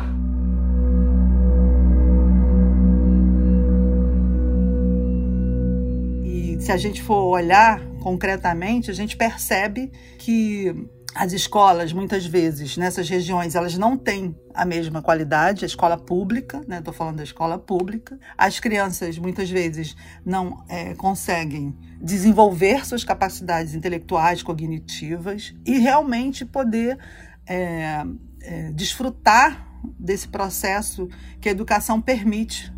Se 6.65 6.71
a 6.71 6.77
gente 6.77 7.03
for 7.03 7.25
olhar 7.25 7.79
concretamente, 8.01 8.89
a 8.89 8.93
gente 8.93 9.15
percebe 9.15 9.91
que 10.17 10.73
as 11.13 11.31
escolas, 11.31 11.93
muitas 11.93 12.25
vezes, 12.25 12.75
nessas 12.75 13.07
regiões, 13.07 13.53
elas 13.53 13.77
não 13.77 13.95
têm 13.95 14.35
a 14.51 14.65
mesma 14.65 14.99
qualidade, 14.99 15.63
a 15.63 15.67
escola 15.67 15.95
pública, 15.95 16.63
né? 16.67 16.79
Estou 16.79 16.91
falando 16.91 17.17
da 17.17 17.23
escola 17.23 17.59
pública. 17.59 18.19
As 18.35 18.59
crianças, 18.59 19.19
muitas 19.19 19.47
vezes, 19.47 19.95
não 20.25 20.65
é, 20.67 20.95
conseguem 20.95 21.77
desenvolver 22.01 22.83
suas 22.83 23.03
capacidades 23.03 23.75
intelectuais, 23.75 24.41
cognitivas 24.41 25.53
e 25.67 25.77
realmente 25.77 26.43
poder 26.43 26.97
é, 27.45 28.03
é, 28.41 28.71
desfrutar 28.71 29.67
desse 29.99 30.27
processo 30.27 31.07
que 31.39 31.47
a 31.47 31.51
educação 31.51 32.01
permite 32.01 32.73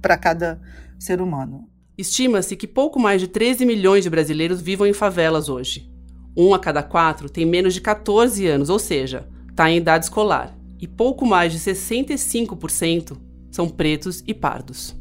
para 0.00 0.18
cada 0.18 0.60
ser 0.98 1.22
humano. 1.22 1.71
Estima-se 1.96 2.56
que 2.56 2.66
pouco 2.66 2.98
mais 2.98 3.20
de 3.20 3.28
13 3.28 3.66
milhões 3.66 4.04
de 4.04 4.10
brasileiros 4.10 4.60
vivam 4.60 4.86
em 4.86 4.92
favelas 4.92 5.48
hoje. 5.48 5.90
Um 6.36 6.54
a 6.54 6.58
cada 6.58 6.82
quatro 6.82 7.28
tem 7.28 7.44
menos 7.44 7.74
de 7.74 7.80
14 7.80 8.46
anos, 8.46 8.70
ou 8.70 8.78
seja, 8.78 9.28
está 9.50 9.70
em 9.70 9.76
idade 9.76 10.06
escolar, 10.06 10.56
e 10.80 10.88
pouco 10.88 11.26
mais 11.26 11.52
de 11.52 11.58
65% 11.58 13.16
são 13.50 13.68
pretos 13.68 14.22
e 14.26 14.32
pardos. 14.32 14.96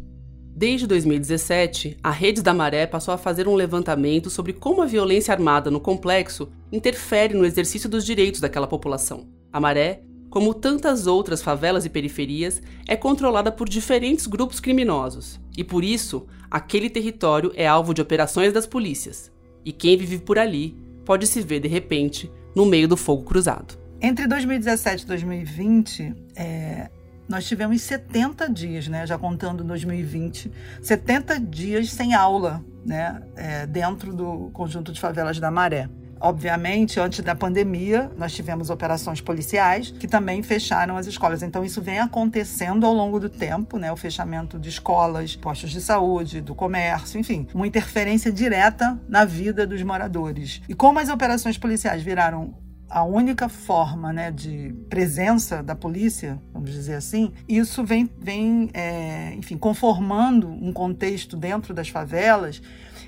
Desde 0.53 0.85
2017, 0.85 1.97
a 2.03 2.11
Rede 2.11 2.41
da 2.41 2.53
Maré 2.53 2.85
passou 2.85 3.13
a 3.13 3.17
fazer 3.17 3.47
um 3.47 3.55
levantamento 3.55 4.29
sobre 4.29 4.51
como 4.51 4.81
a 4.81 4.85
violência 4.85 5.33
armada 5.33 5.71
no 5.71 5.79
complexo 5.79 6.51
interfere 6.71 7.33
no 7.33 7.45
exercício 7.45 7.89
dos 7.89 8.05
direitos 8.05 8.41
daquela 8.41 8.67
população. 8.67 9.29
A 9.53 9.61
Maré 9.61 10.03
como 10.31 10.53
tantas 10.53 11.07
outras 11.07 11.43
favelas 11.43 11.83
e 11.83 11.89
periferias, 11.89 12.61
é 12.87 12.95
controlada 12.95 13.51
por 13.51 13.67
diferentes 13.67 14.25
grupos 14.25 14.61
criminosos, 14.61 15.40
e 15.57 15.63
por 15.63 15.83
isso, 15.83 16.27
aquele 16.49 16.89
território 16.89 17.51
é 17.55 17.67
alvo 17.67 17.93
de 17.93 18.01
operações 18.01 18.53
das 18.53 18.65
polícias. 18.65 19.31
E 19.65 19.71
quem 19.71 19.97
vive 19.97 20.19
por 20.19 20.39
ali 20.39 20.75
pode 21.05 21.27
se 21.27 21.41
ver, 21.41 21.59
de 21.59 21.67
repente, 21.67 22.31
no 22.55 22.65
meio 22.65 22.87
do 22.87 22.97
fogo 22.97 23.23
cruzado. 23.23 23.79
Entre 24.01 24.27
2017 24.27 25.03
e 25.03 25.07
2020, 25.07 26.15
é, 26.35 26.89
nós 27.29 27.45
tivemos 27.47 27.81
70 27.81 28.49
dias, 28.49 28.87
né, 28.87 29.05
já 29.05 29.17
contando 29.17 29.63
2020, 29.63 30.51
70 30.81 31.39
dias 31.39 31.89
sem 31.91 32.13
aula 32.13 32.63
né, 32.85 33.21
é, 33.35 33.67
dentro 33.67 34.13
do 34.13 34.49
conjunto 34.51 34.91
de 34.91 34.99
favelas 34.99 35.39
da 35.39 35.51
Maré. 35.51 35.87
Obviamente, 36.21 36.99
antes 36.99 37.21
da 37.21 37.33
pandemia, 37.33 38.11
nós 38.15 38.31
tivemos 38.31 38.69
operações 38.69 39.19
policiais 39.19 39.89
que 39.89 40.07
também 40.07 40.43
fecharam 40.43 40.95
as 40.95 41.07
escolas. 41.07 41.41
Então, 41.41 41.65
isso 41.65 41.81
vem 41.81 41.97
acontecendo 41.99 42.85
ao 42.85 42.93
longo 42.93 43.19
do 43.19 43.27
tempo, 43.27 43.79
né? 43.79 43.91
O 43.91 43.97
fechamento 43.97 44.59
de 44.59 44.69
escolas, 44.69 45.35
postos 45.35 45.71
de 45.71 45.81
saúde, 45.81 46.39
do 46.39 46.53
comércio, 46.53 47.19
enfim, 47.19 47.47
uma 47.55 47.65
interferência 47.65 48.31
direta 48.31 48.99
na 49.09 49.25
vida 49.25 49.65
dos 49.65 49.81
moradores. 49.81 50.61
E 50.69 50.75
como 50.75 50.99
as 50.99 51.09
operações 51.09 51.57
policiais 51.57 52.03
viraram 52.03 52.53
a 52.87 53.03
única 53.03 53.47
forma 53.47 54.11
né, 54.11 54.29
de 54.29 54.75
presença 54.89 55.63
da 55.63 55.73
polícia, 55.73 56.39
vamos 56.53 56.71
dizer 56.71 56.95
assim, 56.95 57.31
isso 57.47 57.85
vem, 57.85 58.09
vem 58.19 58.69
é, 58.73 59.33
enfim, 59.35 59.57
conformando 59.57 60.49
um 60.49 60.73
contexto 60.73 61.37
dentro 61.37 61.73
das 61.73 61.87
favelas 61.87 62.61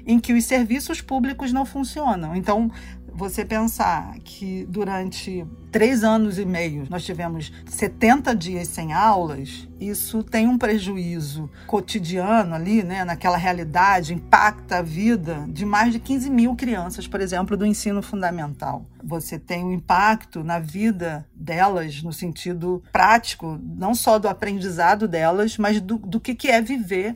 em 0.05 0.19
que 0.19 0.33
os 0.33 0.45
serviços 0.45 1.01
públicos 1.01 1.51
não 1.51 1.65
funcionam. 1.65 2.35
Então, 2.35 2.71
você 3.15 3.45
pensar 3.45 4.17
que 4.23 4.65
durante 4.67 5.45
três 5.71 6.03
anos 6.03 6.39
e 6.39 6.45
meio 6.45 6.85
nós 6.89 7.05
tivemos 7.05 7.51
70 7.67 8.35
dias 8.35 8.67
sem 8.67 8.91
aulas, 8.91 9.67
isso 9.79 10.23
tem 10.23 10.47
um 10.47 10.57
prejuízo 10.57 11.49
cotidiano 11.67 12.55
ali, 12.55 12.83
né, 12.83 13.05
naquela 13.05 13.37
realidade, 13.37 14.13
impacta 14.13 14.77
a 14.77 14.81
vida 14.81 15.45
de 15.49 15.65
mais 15.65 15.93
de 15.93 15.99
15 15.99 16.29
mil 16.29 16.55
crianças, 16.55 17.07
por 17.07 17.21
exemplo, 17.21 17.55
do 17.55 17.65
ensino 17.65 18.01
fundamental. 18.01 18.85
Você 19.03 19.37
tem 19.37 19.63
um 19.63 19.73
impacto 19.73 20.43
na 20.43 20.59
vida 20.59 21.27
delas 21.35 22.01
no 22.01 22.11
sentido 22.11 22.83
prático, 22.91 23.59
não 23.61 23.93
só 23.93 24.17
do 24.17 24.27
aprendizado 24.27 25.07
delas, 25.07 25.57
mas 25.57 25.79
do, 25.79 25.97
do 25.97 26.19
que, 26.19 26.33
que 26.33 26.47
é 26.47 26.61
viver 26.61 27.15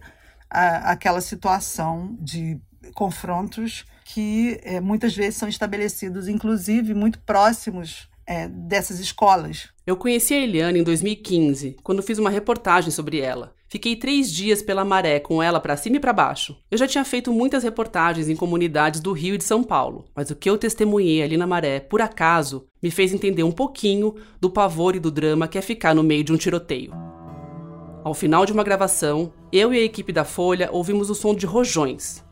a, 0.50 0.92
aquela 0.92 1.22
situação 1.22 2.16
de 2.20 2.60
confrontos 2.94 3.86
que 4.08 4.60
é, 4.64 4.80
muitas 4.80 5.14
vezes 5.14 5.36
são 5.36 5.50
estabelecidos, 5.50 6.30
inclusive, 6.30 6.94
muito 6.94 7.20
próximos 7.20 8.08
é, 8.26 8.48
dessas 8.48 9.00
escolas. 9.00 9.70
Eu 9.86 9.98
conheci 9.98 10.34
a 10.34 10.38
Eliane 10.38 10.80
em 10.80 10.84
2015, 10.84 11.78
quando 11.84 12.02
fiz 12.02 12.18
uma 12.18 12.30
reportagem 12.30 12.90
sobre 12.90 13.20
ela. 13.20 13.54
Fiquei 13.68 13.98
três 13.98 14.32
dias 14.32 14.62
pela 14.62 14.86
maré 14.86 15.20
com 15.20 15.44
ela 15.44 15.60
para 15.60 15.76
cima 15.76 15.98
e 15.98 16.00
para 16.00 16.14
baixo. 16.14 16.58
Eu 16.72 16.78
já 16.78 16.88
tinha 16.88 17.04
feito 17.04 17.34
muitas 17.34 17.64
reportagens 17.64 18.30
em 18.30 18.36
comunidades 18.36 19.02
do 19.02 19.12
Rio 19.12 19.36
e 19.36 19.38
de 19.38 19.44
São 19.44 19.62
Paulo, 19.62 20.06
mas 20.16 20.30
o 20.30 20.36
que 20.36 20.50
eu 20.50 20.58
testemunhei 20.58 21.22
ali 21.22 21.36
na 21.36 21.46
maré, 21.46 21.82
por 21.82 22.02
acaso, 22.02 22.66
me 22.82 22.90
fez 22.90 23.14
entender 23.14 23.44
um 23.44 23.52
pouquinho 23.52 24.16
do 24.40 24.50
pavor 24.50 24.96
e 24.96 25.02
do 25.02 25.12
drama 25.12 25.50
que 25.50 25.58
é 25.58 25.62
ficar 25.62 25.94
no 25.94 26.02
meio 26.02 26.24
de 26.24 26.32
um 26.32 26.38
tiroteio. 26.38 26.94
Ao 28.06 28.14
final 28.14 28.46
de 28.46 28.54
uma 28.54 28.64
gravação, 28.64 29.34
eu 29.52 29.74
e 29.74 29.78
a 29.78 29.84
equipe 29.84 30.14
da 30.14 30.24
Folha 30.24 30.70
ouvimos 30.72 31.10
o 31.10 31.16
som 31.16 31.36
de 31.36 31.46
rojões, 31.46 32.26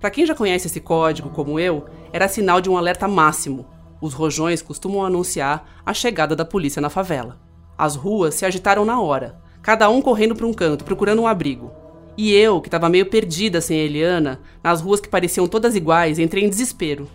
para 0.00 0.10
quem 0.10 0.26
já 0.26 0.34
conhece 0.34 0.66
esse 0.66 0.80
código, 0.80 1.30
como 1.30 1.58
eu, 1.58 1.86
era 2.12 2.28
sinal 2.28 2.60
de 2.60 2.68
um 2.68 2.76
alerta 2.76 3.08
máximo. 3.08 3.66
Os 4.00 4.12
rojões 4.12 4.60
costumam 4.60 5.04
anunciar 5.04 5.66
a 5.84 5.94
chegada 5.94 6.36
da 6.36 6.44
polícia 6.44 6.82
na 6.82 6.90
favela. 6.90 7.38
As 7.78 7.96
ruas 7.96 8.34
se 8.34 8.44
agitaram 8.44 8.84
na 8.84 9.00
hora, 9.00 9.38
cada 9.62 9.88
um 9.88 10.02
correndo 10.02 10.34
para 10.34 10.46
um 10.46 10.52
canto, 10.52 10.84
procurando 10.84 11.22
um 11.22 11.26
abrigo. 11.26 11.72
E 12.16 12.32
eu, 12.32 12.60
que 12.60 12.68
estava 12.68 12.88
meio 12.88 13.06
perdida 13.06 13.60
sem 13.60 13.78
Eliana, 13.78 14.40
nas 14.62 14.80
ruas 14.80 15.00
que 15.00 15.08
pareciam 15.08 15.46
todas 15.46 15.76
iguais, 15.76 16.18
entrei 16.18 16.44
em 16.44 16.48
desespero. 16.48 17.08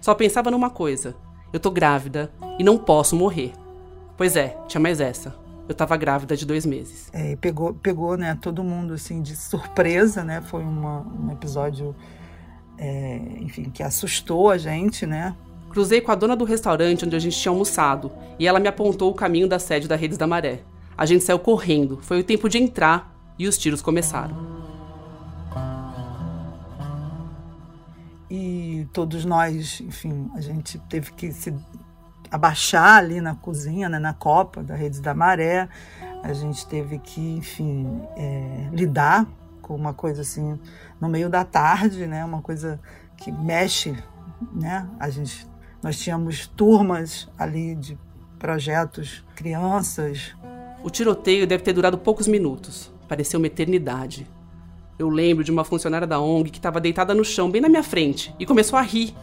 Só 0.00 0.14
pensava 0.14 0.50
numa 0.50 0.70
coisa: 0.70 1.14
eu 1.52 1.60
tô 1.60 1.70
grávida 1.70 2.30
e 2.58 2.64
não 2.64 2.76
posso 2.76 3.14
morrer. 3.14 3.52
Pois 4.16 4.34
é, 4.36 4.56
tinha 4.66 4.80
mais 4.80 5.00
essa. 5.00 5.34
Eu 5.68 5.72
estava 5.72 5.96
grávida 5.96 6.36
de 6.36 6.46
dois 6.46 6.64
meses. 6.64 7.08
É, 7.12 7.36
pegou, 7.36 7.74
pegou, 7.74 8.16
né, 8.16 8.36
todo 8.40 8.64
mundo 8.64 8.94
assim 8.94 9.20
de 9.20 9.36
surpresa, 9.36 10.24
né? 10.24 10.40
Foi 10.40 10.62
uma, 10.62 11.00
um 11.00 11.30
episódio 11.30 11.94
é, 12.78 13.20
enfim, 13.40 13.64
que 13.70 13.82
assustou 13.82 14.50
a 14.50 14.56
gente, 14.56 15.04
né? 15.04 15.34
Cruzei 15.70 16.00
com 16.00 16.10
a 16.10 16.14
dona 16.14 16.36
do 16.36 16.44
restaurante 16.44 17.04
onde 17.04 17.16
a 17.16 17.18
gente 17.18 17.36
tinha 17.36 17.52
almoçado 17.52 18.10
e 18.38 18.46
ela 18.46 18.60
me 18.60 18.68
apontou 18.68 19.10
o 19.10 19.14
caminho 19.14 19.48
da 19.48 19.58
sede 19.58 19.88
da 19.88 19.96
Redes 19.96 20.16
da 20.16 20.26
Maré. 20.26 20.60
A 20.96 21.04
gente 21.04 21.22
saiu 21.22 21.38
correndo, 21.38 21.98
foi 22.00 22.20
o 22.20 22.24
tempo 22.24 22.48
de 22.48 22.58
entrar 22.58 23.14
e 23.38 23.46
os 23.46 23.58
tiros 23.58 23.82
começaram. 23.82 24.58
E 28.30 28.86
todos 28.92 29.24
nós, 29.24 29.80
enfim, 29.80 30.30
a 30.34 30.40
gente 30.40 30.78
teve 30.80 31.12
que 31.12 31.32
se 31.32 31.54
abaixar 32.30 32.98
ali 32.98 33.20
na 33.20 33.34
cozinha, 33.34 33.88
né, 33.88 33.98
na 33.98 34.12
copa 34.12 34.62
da 34.62 34.74
Redes 34.74 35.00
da 35.00 35.14
Maré. 35.14 35.68
A 36.22 36.32
gente 36.32 36.66
teve 36.66 36.98
que, 36.98 37.20
enfim, 37.36 38.02
é, 38.16 38.68
lidar 38.72 39.26
com 39.68 39.74
uma 39.74 39.92
coisa 39.92 40.22
assim 40.22 40.58
no 40.98 41.10
meio 41.10 41.28
da 41.28 41.44
tarde, 41.44 42.06
né? 42.06 42.24
Uma 42.24 42.40
coisa 42.40 42.80
que 43.18 43.30
mexe, 43.30 43.94
né? 44.54 44.88
A 44.98 45.10
gente 45.10 45.46
Nós 45.82 45.96
tínhamos 45.96 46.48
turmas 46.48 47.28
ali 47.38 47.74
de 47.76 47.96
projetos, 48.38 49.22
crianças. 49.36 50.34
O 50.82 50.90
tiroteio 50.90 51.46
deve 51.46 51.62
ter 51.62 51.72
durado 51.72 51.98
poucos 51.98 52.26
minutos. 52.26 52.90
Pareceu 53.06 53.38
uma 53.38 53.46
eternidade. 53.46 54.26
Eu 54.98 55.08
lembro 55.08 55.44
de 55.44 55.52
uma 55.52 55.64
funcionária 55.64 56.06
da 56.06 56.18
ONG 56.18 56.50
que 56.50 56.58
estava 56.58 56.80
deitada 56.80 57.14
no 57.14 57.24
chão, 57.24 57.48
bem 57.50 57.60
na 57.60 57.68
minha 57.68 57.82
frente, 57.84 58.34
e 58.38 58.46
começou 58.46 58.76
a 58.76 58.82
rir. 58.82 59.14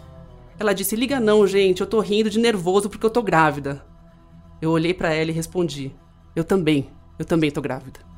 Ela 0.58 0.74
disse: 0.74 0.96
Liga 0.96 1.20
não, 1.20 1.46
gente, 1.46 1.82
eu 1.82 1.88
tô 1.88 2.00
rindo 2.00 2.30
de 2.30 2.40
nervoso 2.40 2.90
porque 2.90 3.06
eu 3.06 3.10
tô 3.10 3.22
grávida. 3.22 3.84
Eu 4.62 4.72
olhei 4.72 4.94
para 4.94 5.14
ela 5.14 5.32
e 5.32 5.34
respondi: 5.34 5.94
Eu 6.34 6.46
também, 6.46 6.90
eu 7.20 7.26
também 7.26 7.52
tô 7.52 7.62
grávida. 7.62 8.15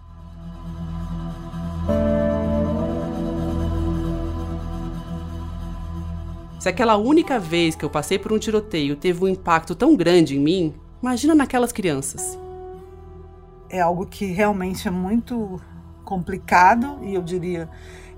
Se 6.67 6.71
aquela 6.71 6.97
única 6.97 7.39
vez 7.39 7.77
que 7.77 7.85
eu 7.85 7.89
passei 7.89 8.19
por 8.19 8.33
um 8.33 8.37
tiroteio 8.37 8.97
teve 8.97 9.23
um 9.23 9.27
impacto 9.29 9.73
tão 9.73 9.95
grande 9.95 10.35
em 10.35 10.39
mim, 10.41 10.75
imagina 11.01 11.33
naquelas 11.33 11.71
crianças. 11.71 12.37
É 13.69 13.79
algo 13.79 14.05
que 14.05 14.25
realmente 14.25 14.85
é 14.85 14.91
muito 14.91 15.61
complicado 16.03 16.99
e 17.03 17.13
eu 17.13 17.21
diria 17.21 17.69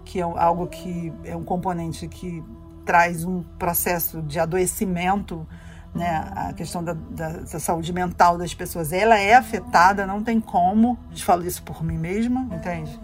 que 0.04 0.20
é 0.20 0.24
algo 0.24 0.66
que 0.66 1.14
é 1.24 1.36
um 1.36 1.44
componente 1.44 2.08
que 2.08 2.44
traz 2.84 3.24
um 3.24 3.44
processo 3.60 4.20
de 4.24 4.40
adoecimento, 4.40 5.48
né? 5.94 6.32
A 6.36 6.52
questão 6.52 6.84
da, 6.84 6.94
da, 6.94 7.30
da, 7.30 7.60
saúde 7.60 7.94
mental 7.94 8.36
das 8.36 8.52
pessoas, 8.52 8.92
ela 8.92 9.20
é 9.20 9.36
afetada, 9.36 10.08
não 10.08 10.24
tem 10.24 10.42
como. 10.42 10.98
Eu 11.12 11.18
falo 11.20 11.46
isso 11.46 11.62
por 11.62 11.84
mim 11.84 12.00
mesma, 12.00 12.48
entende? 12.52 13.00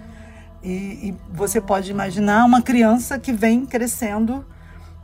E, 0.63 1.09
e 1.09 1.17
você 1.31 1.61
pode 1.61 1.91
imaginar 1.91 2.45
uma 2.45 2.63
criança 2.63 3.19
que 3.19 3.31
vem 3.31 3.63
crescendo 3.63 4.43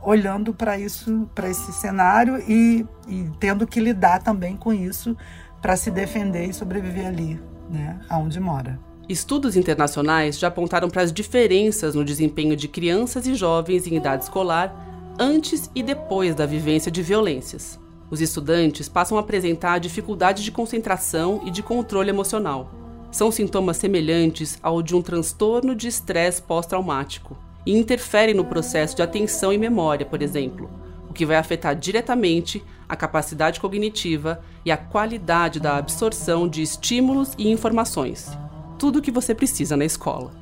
olhando 0.02 0.52
para 0.52 0.78
isso, 0.78 1.28
para 1.34 1.48
esse 1.48 1.72
cenário 1.72 2.42
e, 2.48 2.86
e, 3.08 3.30
tendo 3.38 3.66
que 3.66 3.80
lidar 3.80 4.22
também 4.22 4.56
com 4.56 4.72
isso 4.72 5.16
para 5.60 5.76
se 5.76 5.90
defender 5.90 6.46
e 6.46 6.52
sobreviver 6.52 7.06
ali, 7.06 7.40
né, 7.70 8.00
aonde 8.08 8.40
mora. 8.40 8.78
Estudos 9.08 9.56
internacionais 9.56 10.38
já 10.38 10.48
apontaram 10.48 10.88
para 10.88 11.02
as 11.02 11.12
diferenças 11.12 11.94
no 11.94 12.04
desempenho 12.04 12.56
de 12.56 12.68
crianças 12.68 13.26
e 13.26 13.34
jovens 13.34 13.86
em 13.86 13.96
idade 13.96 14.24
escolar 14.24 14.74
antes 15.18 15.70
e 15.74 15.82
depois 15.82 16.34
da 16.34 16.46
vivência 16.46 16.90
de 16.90 17.02
violências. 17.02 17.78
Os 18.10 18.20
estudantes 18.20 18.88
passam 18.88 19.16
a 19.16 19.20
apresentar 19.20 19.78
dificuldade 19.78 20.42
de 20.42 20.50
concentração 20.50 21.42
e 21.44 21.50
de 21.50 21.62
controle 21.62 22.10
emocional. 22.10 22.70
São 23.10 23.30
sintomas 23.30 23.76
semelhantes 23.76 24.58
ao 24.62 24.82
de 24.82 24.94
um 24.94 25.02
transtorno 25.02 25.74
de 25.74 25.88
estresse 25.88 26.42
pós-traumático 26.42 27.36
e 27.64 27.76
interferem 27.76 28.34
no 28.34 28.44
processo 28.44 28.96
de 28.96 29.02
atenção 29.02 29.52
e 29.52 29.58
memória, 29.58 30.04
por 30.04 30.20
exemplo, 30.22 30.70
o 31.08 31.12
que 31.12 31.26
vai 31.26 31.36
afetar 31.36 31.76
diretamente 31.76 32.64
a 32.88 32.96
capacidade 32.96 33.60
cognitiva 33.60 34.42
e 34.64 34.72
a 34.72 34.76
qualidade 34.76 35.60
da 35.60 35.76
absorção 35.76 36.48
de 36.48 36.62
estímulos 36.62 37.32
e 37.38 37.50
informações. 37.50 38.30
Tudo 38.78 38.98
o 38.98 39.02
que 39.02 39.10
você 39.10 39.34
precisa 39.34 39.76
na 39.76 39.84
escola. 39.84 40.32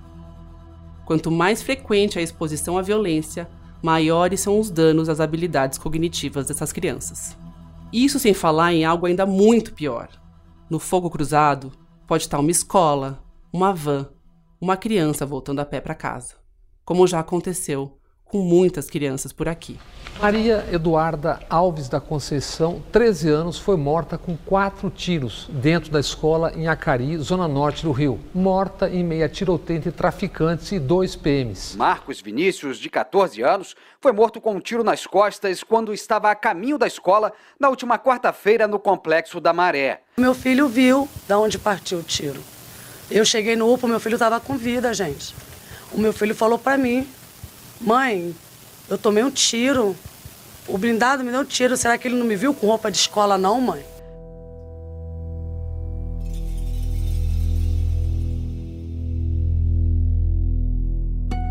Quanto 1.04 1.30
mais 1.30 1.62
frequente 1.62 2.18
a 2.18 2.22
exposição 2.22 2.78
à 2.78 2.82
violência, 2.82 3.48
maiores 3.82 4.40
são 4.40 4.58
os 4.58 4.70
danos 4.70 5.08
às 5.08 5.20
habilidades 5.20 5.78
cognitivas 5.78 6.46
dessas 6.46 6.72
crianças. 6.72 7.36
Isso 7.92 8.18
sem 8.18 8.32
falar 8.32 8.72
em 8.72 8.84
algo 8.84 9.06
ainda 9.06 9.26
muito 9.26 9.74
pior. 9.74 10.08
No 10.70 10.78
fogo 10.78 11.10
cruzado, 11.10 11.72
pode 12.06 12.22
estar 12.22 12.38
uma 12.38 12.50
escola, 12.50 13.22
uma 13.52 13.72
van, 13.72 14.08
uma 14.60 14.76
criança 14.76 15.26
voltando 15.26 15.58
a 15.58 15.64
pé 15.64 15.80
para 15.80 15.94
casa 15.94 16.39
como 16.90 17.06
já 17.06 17.20
aconteceu 17.20 17.96
com 18.24 18.38
muitas 18.38 18.90
crianças 18.90 19.32
por 19.32 19.48
aqui. 19.48 19.78
Maria 20.20 20.66
Eduarda 20.72 21.38
Alves 21.48 21.88
da 21.88 22.00
Conceição, 22.00 22.82
13 22.90 23.28
anos, 23.28 23.60
foi 23.60 23.76
morta 23.76 24.18
com 24.18 24.36
quatro 24.36 24.90
tiros 24.90 25.48
dentro 25.52 25.88
da 25.92 26.00
escola 26.00 26.52
em 26.52 26.66
Acari, 26.66 27.16
zona 27.18 27.46
norte 27.46 27.84
do 27.84 27.92
Rio. 27.92 28.18
Morta 28.34 28.90
em 28.90 29.04
meio 29.04 29.24
a 29.24 29.28
tiroteio 29.28 29.76
entre 29.76 29.92
traficantes 29.92 30.72
e 30.72 30.80
dois 30.80 31.14
PMs. 31.14 31.76
Marcos 31.76 32.20
Vinícius, 32.20 32.76
de 32.76 32.90
14 32.90 33.40
anos, 33.40 33.76
foi 34.00 34.10
morto 34.10 34.40
com 34.40 34.56
um 34.56 34.60
tiro 34.60 34.82
nas 34.82 35.06
costas 35.06 35.62
quando 35.62 35.94
estava 35.94 36.28
a 36.28 36.34
caminho 36.34 36.76
da 36.76 36.88
escola 36.88 37.32
na 37.58 37.68
última 37.68 38.00
quarta-feira 38.00 38.66
no 38.66 38.80
Complexo 38.80 39.40
da 39.40 39.52
Maré. 39.52 40.02
Meu 40.18 40.34
filho 40.34 40.66
viu 40.66 41.08
de 41.28 41.34
onde 41.34 41.56
partiu 41.56 42.00
o 42.00 42.02
tiro. 42.02 42.40
Eu 43.08 43.24
cheguei 43.24 43.54
no 43.54 43.72
UPA, 43.72 43.86
meu 43.86 44.00
filho 44.00 44.14
estava 44.14 44.40
com 44.40 44.56
vida, 44.56 44.92
gente 44.92 45.49
o 45.92 46.00
meu 46.00 46.12
filho 46.12 46.34
falou 46.34 46.58
para 46.58 46.76
mim: 46.76 47.06
Mãe, 47.80 48.34
eu 48.88 48.98
tomei 48.98 49.24
um 49.24 49.30
tiro. 49.30 49.96
O 50.68 50.78
blindado 50.78 51.24
me 51.24 51.30
deu 51.30 51.40
um 51.40 51.44
tiro. 51.44 51.76
Será 51.76 51.98
que 51.98 52.06
ele 52.06 52.16
não 52.16 52.26
me 52.26 52.36
viu 52.36 52.54
com 52.54 52.66
roupa 52.66 52.90
de 52.90 52.98
escola, 52.98 53.36
não, 53.36 53.60
mãe? 53.60 53.84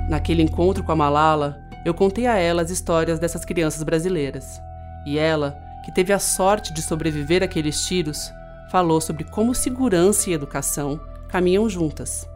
Naquele 0.09 0.41
encontro 0.41 0.83
com 0.83 0.91
a 0.91 0.95
Malala, 0.95 1.61
eu 1.85 1.93
contei 1.93 2.25
a 2.25 2.35
ela 2.35 2.61
as 2.61 2.71
histórias 2.71 3.19
dessas 3.19 3.45
crianças 3.45 3.83
brasileiras. 3.83 4.59
E 5.05 5.19
ela, 5.19 5.57
que 5.85 5.91
teve 5.91 6.11
a 6.11 6.19
sorte 6.19 6.73
de 6.73 6.81
sobreviver 6.81 7.43
àqueles 7.43 7.85
tiros, 7.85 8.31
falou 8.71 8.99
sobre 8.99 9.23
como 9.23 9.53
segurança 9.53 10.29
e 10.29 10.33
educação 10.33 10.99
caminham 11.29 11.69
juntas. 11.69 12.27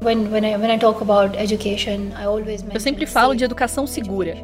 Eu 2.74 2.80
sempre 2.80 3.06
falo 3.06 3.36
de 3.36 3.44
educação 3.44 3.86
segura. 3.86 4.38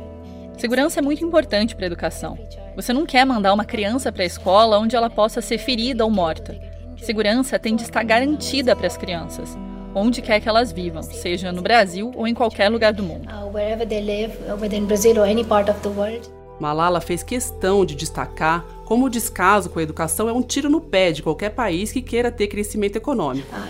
Segurança 0.58 1.00
é 1.00 1.02
muito 1.02 1.24
importante 1.24 1.74
para 1.74 1.86
a 1.86 1.88
educação. 1.88 2.38
Você 2.76 2.92
não 2.92 3.06
quer 3.06 3.26
mandar 3.26 3.54
uma 3.54 3.64
criança 3.64 4.12
para 4.12 4.24
a 4.24 4.26
escola 4.26 4.78
onde 4.78 4.96
ela 4.96 5.10
possa 5.10 5.42
ser 5.42 5.58
ferida 5.58 6.04
ou 6.04 6.12
morta. 6.12 6.60
Segurança 6.98 7.58
tem 7.58 7.78
de 7.78 7.84
estar 7.84 8.04
garantida 8.04 8.76
para 8.76 8.88
as 8.88 8.98
crianças, 8.98 9.58
onde 9.96 10.22
quer 10.22 10.42
que 10.42 10.50
elas 10.50 10.72
vivam, 10.72 11.02
seja 11.02 11.52
no 11.52 11.62
Brasil 11.62 12.12
ou 12.14 12.28
em 12.28 12.34
qualquer 12.34 12.68
lugar 12.68 12.92
do 12.92 13.04
mundo. 13.04 13.30
Uh, 13.30 13.50
Malala 16.60 17.00
fez 17.00 17.24
questão 17.24 17.86
de 17.86 17.96
destacar 17.96 18.66
como 18.90 19.06
o 19.06 19.10
descaso 19.10 19.70
com 19.70 19.78
a 19.78 19.84
educação 19.84 20.28
é 20.28 20.34
um 20.34 20.42
tiro 20.42 20.68
no 20.68 20.82
pé 20.82 21.12
de 21.12 21.22
qualquer 21.22 21.52
país 21.52 21.92
que 21.92 22.02
queira 22.02 22.32
ter 22.32 22.48
crescimento 22.48 22.96
econômico. 22.96 23.48
Ah, 23.54 23.68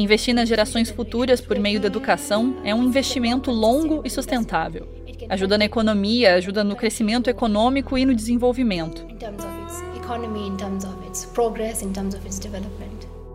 Investir 0.00 0.32
nas 0.32 0.48
gerações 0.48 0.90
futuras 0.90 1.40
por 1.40 1.58
meio 1.58 1.80
da 1.80 1.88
educação 1.88 2.58
é 2.62 2.72
um 2.72 2.84
investimento 2.84 3.50
longo 3.50 4.00
e 4.04 4.10
sustentável. 4.10 4.86
Ajuda 5.28 5.58
na 5.58 5.64
economia, 5.64 6.34
ajuda 6.34 6.62
no 6.62 6.76
crescimento 6.76 7.28
econômico 7.28 7.98
e 7.98 8.06
no 8.06 8.14
desenvolvimento. 8.14 9.04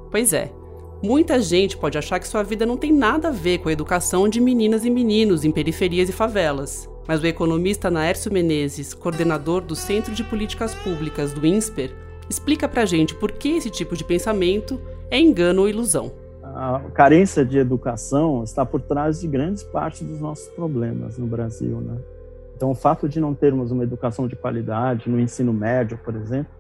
Pois 0.10 0.32
é. 0.32 0.50
Muita 1.04 1.42
gente 1.42 1.76
pode 1.76 1.98
achar 1.98 2.18
que 2.18 2.30
sua 2.30 2.44
vida 2.44 2.66
não 2.66 2.78
tem 2.78 2.94
nada 2.94 3.28
a 3.28 3.32
ver 3.32 3.58
com 3.58 3.68
a 3.68 3.74
educação 3.74 4.30
de 4.30 4.40
meninas 4.40 4.86
e 4.86 4.90
meninos 4.90 5.44
em 5.44 5.52
periferias 5.52 6.08
e 6.08 6.14
favelas. 6.14 6.91
Mas 7.08 7.22
o 7.22 7.28
economista 7.28 7.90
Naércio 7.90 8.32
Menezes, 8.32 8.94
coordenador 8.94 9.62
do 9.62 9.76
Centro 9.76 10.14
de 10.14 10.24
Políticas 10.24 10.76
Públicas 10.76 11.34
do 11.34 11.46
INSPER, 11.46 11.92
explica 12.30 12.68
pra 12.68 12.86
gente 12.86 13.16
por 13.16 13.32
que 13.32 13.50
esse 13.50 13.70
tipo 13.70 13.96
de 13.96 14.04
pensamento 14.04 14.80
é 15.10 15.20
engano 15.20 15.62
ou 15.62 15.70
ilusão. 15.70 16.12
A 16.44 16.82
carência 16.94 17.46
de 17.46 17.58
educação 17.58 18.44
está 18.44 18.66
por 18.66 18.82
trás 18.82 19.22
de 19.22 19.28
grandes 19.28 19.64
partes 19.64 20.02
dos 20.02 20.20
nossos 20.20 20.48
problemas 20.50 21.18
no 21.18 21.28
Brasil, 21.28 21.82
né? 21.82 21.98
Então, 22.56 22.72
o 22.72 22.76
fato 22.76 23.10
de 23.10 23.20
não 23.20 23.34
termos 23.34 23.72
uma 23.72 23.84
educação 23.84 24.28
de 24.28 24.36
qualidade 24.36 25.10
no 25.10 25.20
ensino 25.20 25.52
médio, 25.52 25.98
por 26.04 26.16
exemplo, 26.16 26.52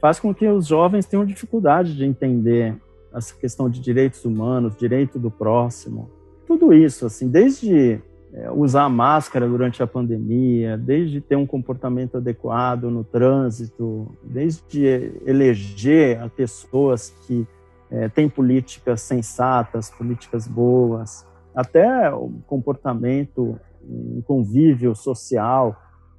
faz 0.00 0.20
com 0.20 0.32
que 0.32 0.46
os 0.46 0.66
jovens 0.66 1.06
tenham 1.06 1.24
dificuldade 1.24 1.96
de 1.96 2.04
entender 2.04 2.76
essa 3.12 3.34
questão 3.34 3.68
de 3.68 3.80
direitos 3.80 4.24
humanos, 4.24 4.76
direito 4.76 5.18
do 5.18 5.30
próximo, 5.30 6.08
tudo 6.46 6.72
isso, 6.72 7.06
assim, 7.06 7.28
desde 7.28 8.00
é, 8.32 8.50
usar 8.50 8.88
máscara 8.88 9.48
durante 9.48 9.82
a 9.82 9.86
pandemia, 9.86 10.76
desde 10.78 11.20
ter 11.20 11.36
um 11.36 11.46
comportamento 11.46 12.16
adequado 12.16 12.84
no 12.84 13.02
trânsito, 13.02 14.16
desde 14.22 15.12
eleger 15.26 16.28
pessoas 16.30 17.10
que 17.26 17.46
é, 17.90 18.08
têm 18.08 18.28
políticas 18.28 19.00
sensatas, 19.00 19.90
políticas 19.90 20.46
boas, 20.46 21.26
até 21.54 22.12
o 22.12 22.30
comportamento 22.46 23.58
um 23.82 24.22
convívio 24.22 24.94
social. 24.94 25.76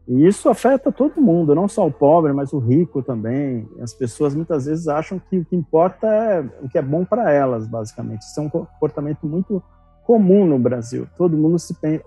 E 0.07 0.25
isso 0.27 0.49
afeta 0.49 0.91
todo 0.91 1.21
mundo, 1.21 1.55
não 1.55 1.67
só 1.67 1.87
o 1.87 1.91
pobre, 1.91 2.33
mas 2.33 2.51
o 2.51 2.59
rico 2.59 3.01
também. 3.01 3.67
As 3.79 3.93
pessoas 3.93 4.35
muitas 4.35 4.65
vezes 4.65 4.87
acham 4.87 5.19
que 5.19 5.37
o 5.37 5.45
que 5.45 5.55
importa 5.55 6.07
é 6.07 6.41
o 6.61 6.67
que 6.67 6.77
é 6.77 6.81
bom 6.81 7.05
para 7.05 7.31
elas, 7.31 7.67
basicamente. 7.67 8.23
Isso 8.23 8.39
é 8.39 8.43
um 8.43 8.49
comportamento 8.49 9.25
muito 9.25 9.63
comum 10.05 10.45
no 10.45 10.59
Brasil. 10.59 11.07
Todo 11.17 11.37
mundo 11.37 11.57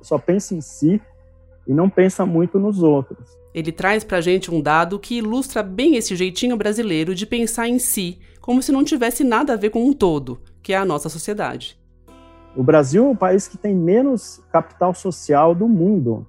só 0.02 0.18
pensa 0.18 0.54
em 0.54 0.60
si 0.60 1.00
e 1.66 1.72
não 1.72 1.88
pensa 1.88 2.26
muito 2.26 2.58
nos 2.58 2.82
outros. 2.82 3.28
Ele 3.54 3.72
traz 3.72 4.02
para 4.02 4.18
a 4.18 4.20
gente 4.20 4.52
um 4.52 4.60
dado 4.60 4.98
que 4.98 5.18
ilustra 5.18 5.62
bem 5.62 5.96
esse 5.96 6.16
jeitinho 6.16 6.56
brasileiro 6.56 7.14
de 7.14 7.24
pensar 7.24 7.68
em 7.68 7.78
si, 7.78 8.18
como 8.40 8.60
se 8.60 8.72
não 8.72 8.84
tivesse 8.84 9.22
nada 9.22 9.52
a 9.54 9.56
ver 9.56 9.70
com 9.70 9.84
um 9.84 9.92
todo, 9.92 10.40
que 10.62 10.72
é 10.72 10.76
a 10.76 10.84
nossa 10.84 11.08
sociedade. 11.08 11.78
O 12.56 12.62
Brasil 12.62 13.06
é 13.06 13.10
o 13.10 13.16
país 13.16 13.48
que 13.48 13.56
tem 13.56 13.74
menos 13.74 14.42
capital 14.52 14.94
social 14.94 15.54
do 15.54 15.68
mundo. 15.68 16.26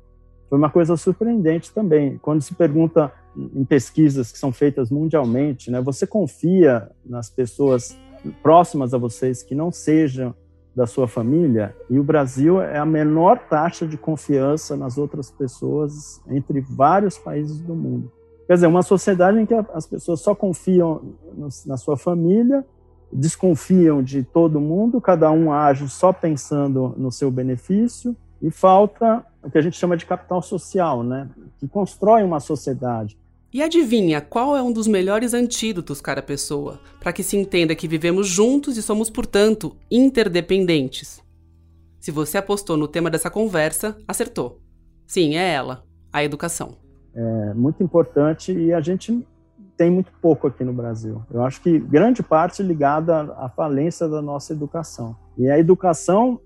foi 0.49 0.57
uma 0.57 0.69
coisa 0.69 0.95
surpreendente 0.95 1.71
também. 1.73 2.17
Quando 2.19 2.41
se 2.41 2.53
pergunta 2.53 3.11
em 3.35 3.65
pesquisas 3.65 4.31
que 4.31 4.37
são 4.37 4.51
feitas 4.51 4.89
mundialmente, 4.89 5.69
né, 5.69 5.81
você 5.81 6.07
confia 6.07 6.89
nas 7.03 7.29
pessoas 7.29 7.97
próximas 8.41 8.93
a 8.93 8.97
vocês 8.97 9.43
que 9.43 9.53
não 9.53 9.71
sejam 9.71 10.33
da 10.75 10.85
sua 10.85 11.07
família? 11.07 11.75
E 11.89 11.97
o 11.97 12.03
Brasil 12.03 12.61
é 12.61 12.77
a 12.77 12.85
menor 12.85 13.39
taxa 13.39 13.87
de 13.87 13.97
confiança 13.97 14.75
nas 14.75 14.97
outras 14.97 15.31
pessoas 15.31 16.21
entre 16.27 16.59
vários 16.61 17.17
países 17.17 17.61
do 17.61 17.73
mundo. 17.73 18.11
Quer 18.47 18.55
dizer, 18.55 18.67
uma 18.67 18.83
sociedade 18.83 19.39
em 19.39 19.45
que 19.45 19.53
as 19.53 19.87
pessoas 19.87 20.21
só 20.21 20.35
confiam 20.35 21.01
na 21.65 21.77
sua 21.77 21.97
família, 21.97 22.63
desconfiam 23.11 24.03
de 24.03 24.23
todo 24.23 24.59
mundo, 24.59 25.01
cada 25.01 25.31
um 25.31 25.51
age 25.51 25.87
só 25.89 26.13
pensando 26.13 26.93
no 26.97 27.11
seu 27.11 27.31
benefício, 27.31 28.15
e 28.41 28.51
falta 28.51 29.25
o 29.41 29.49
que 29.49 29.57
a 29.57 29.61
gente 29.61 29.77
chama 29.77 29.97
de 29.97 30.05
capital 30.05 30.41
social, 30.41 31.01
né? 31.01 31.29
que 31.57 31.67
constrói 31.67 32.23
uma 32.23 32.39
sociedade. 32.39 33.17
E 33.55 33.63
adivinha 33.63 34.19
qual 34.19 34.53
é 34.53 34.61
um 34.61 34.69
dos 34.69 34.85
melhores 34.85 35.33
antídotos, 35.33 36.01
cara 36.01 36.21
pessoa, 36.21 36.77
para 36.99 37.13
que 37.13 37.23
se 37.23 37.37
entenda 37.37 37.73
que 37.73 37.87
vivemos 37.87 38.27
juntos 38.27 38.75
e 38.75 38.81
somos, 38.81 39.09
portanto, 39.09 39.77
interdependentes? 39.89 41.23
Se 41.97 42.11
você 42.11 42.37
apostou 42.37 42.75
no 42.75 42.85
tema 42.85 43.09
dessa 43.09 43.29
conversa, 43.29 43.97
acertou. 44.05 44.59
Sim, 45.07 45.37
é 45.37 45.53
ela, 45.53 45.85
a 46.11 46.21
educação 46.21 46.75
é 47.15 47.53
muito 47.53 47.81
importante 47.81 48.51
e 48.51 48.73
a 48.73 48.81
gente 48.81 49.25
tem 49.77 49.89
muito 49.89 50.11
pouco 50.21 50.47
aqui 50.47 50.65
no 50.65 50.73
Brasil. 50.73 51.23
Eu 51.31 51.41
acho 51.41 51.61
que 51.61 51.79
grande 51.79 52.21
parte 52.21 52.61
ligada 52.61 53.33
à 53.37 53.47
falência 53.47 54.05
da 54.05 54.21
nossa 54.21 54.51
educação. 54.51 55.15
E 55.37 55.49
a 55.49 55.57
educação 55.57 56.41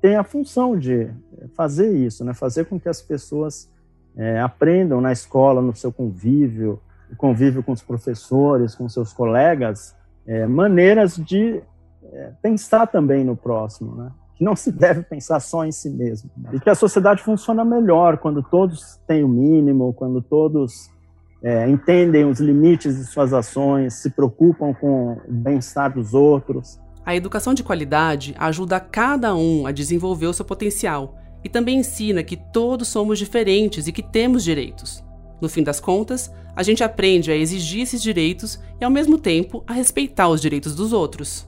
tem 0.00 0.14
a 0.14 0.22
função 0.22 0.78
de 0.78 1.10
fazer 1.56 1.96
isso, 1.96 2.24
né? 2.24 2.32
fazer 2.32 2.66
com 2.66 2.78
que 2.78 2.88
as 2.88 3.02
pessoas 3.02 3.68
é, 4.16 4.40
aprendam 4.40 5.00
na 5.00 5.12
escola, 5.12 5.60
no 5.60 5.74
seu 5.74 5.92
convívio, 5.92 6.80
convívio 7.16 7.62
com 7.62 7.72
os 7.72 7.82
professores, 7.82 8.74
com 8.74 8.88
seus 8.88 9.12
colegas, 9.12 9.94
é, 10.26 10.46
maneiras 10.46 11.16
de 11.16 11.62
é, 12.12 12.32
pensar 12.42 12.86
também 12.86 13.24
no 13.24 13.36
próximo, 13.36 13.94
né? 13.94 14.10
que 14.36 14.44
não 14.44 14.56
se 14.56 14.72
deve 14.72 15.02
pensar 15.02 15.38
só 15.40 15.64
em 15.64 15.70
si 15.70 15.88
mesmo. 15.88 16.30
E 16.52 16.58
que 16.58 16.68
a 16.68 16.74
sociedade 16.74 17.22
funciona 17.22 17.64
melhor 17.64 18.18
quando 18.18 18.42
todos 18.42 18.98
têm 19.06 19.22
o 19.22 19.28
mínimo, 19.28 19.92
quando 19.92 20.20
todos 20.20 20.90
é, 21.42 21.68
entendem 21.68 22.24
os 22.24 22.40
limites 22.40 22.96
de 22.96 23.04
suas 23.04 23.32
ações, 23.32 23.94
se 23.94 24.10
preocupam 24.10 24.74
com 24.74 25.12
o 25.12 25.32
bem-estar 25.32 25.92
dos 25.92 26.14
outros. 26.14 26.80
A 27.06 27.14
educação 27.14 27.54
de 27.54 27.62
qualidade 27.62 28.34
ajuda 28.38 28.80
cada 28.80 29.34
um 29.36 29.66
a 29.66 29.72
desenvolver 29.72 30.26
o 30.26 30.32
seu 30.32 30.44
potencial 30.44 31.14
e 31.44 31.48
também 31.48 31.78
ensina 31.78 32.24
que 32.24 32.36
todos 32.36 32.88
somos 32.88 33.18
diferentes 33.18 33.86
e 33.86 33.92
que 33.92 34.02
temos 34.02 34.42
direitos. 34.42 35.04
No 35.40 35.48
fim 35.48 35.62
das 35.62 35.78
contas, 35.78 36.32
a 36.56 36.62
gente 36.62 36.82
aprende 36.82 37.30
a 37.30 37.36
exigir 37.36 37.82
esses 37.82 38.02
direitos 38.02 38.58
e, 38.80 38.84
ao 38.84 38.90
mesmo 38.90 39.18
tempo, 39.18 39.62
a 39.66 39.74
respeitar 39.74 40.28
os 40.28 40.40
direitos 40.40 40.74
dos 40.74 40.92
outros. 40.92 41.46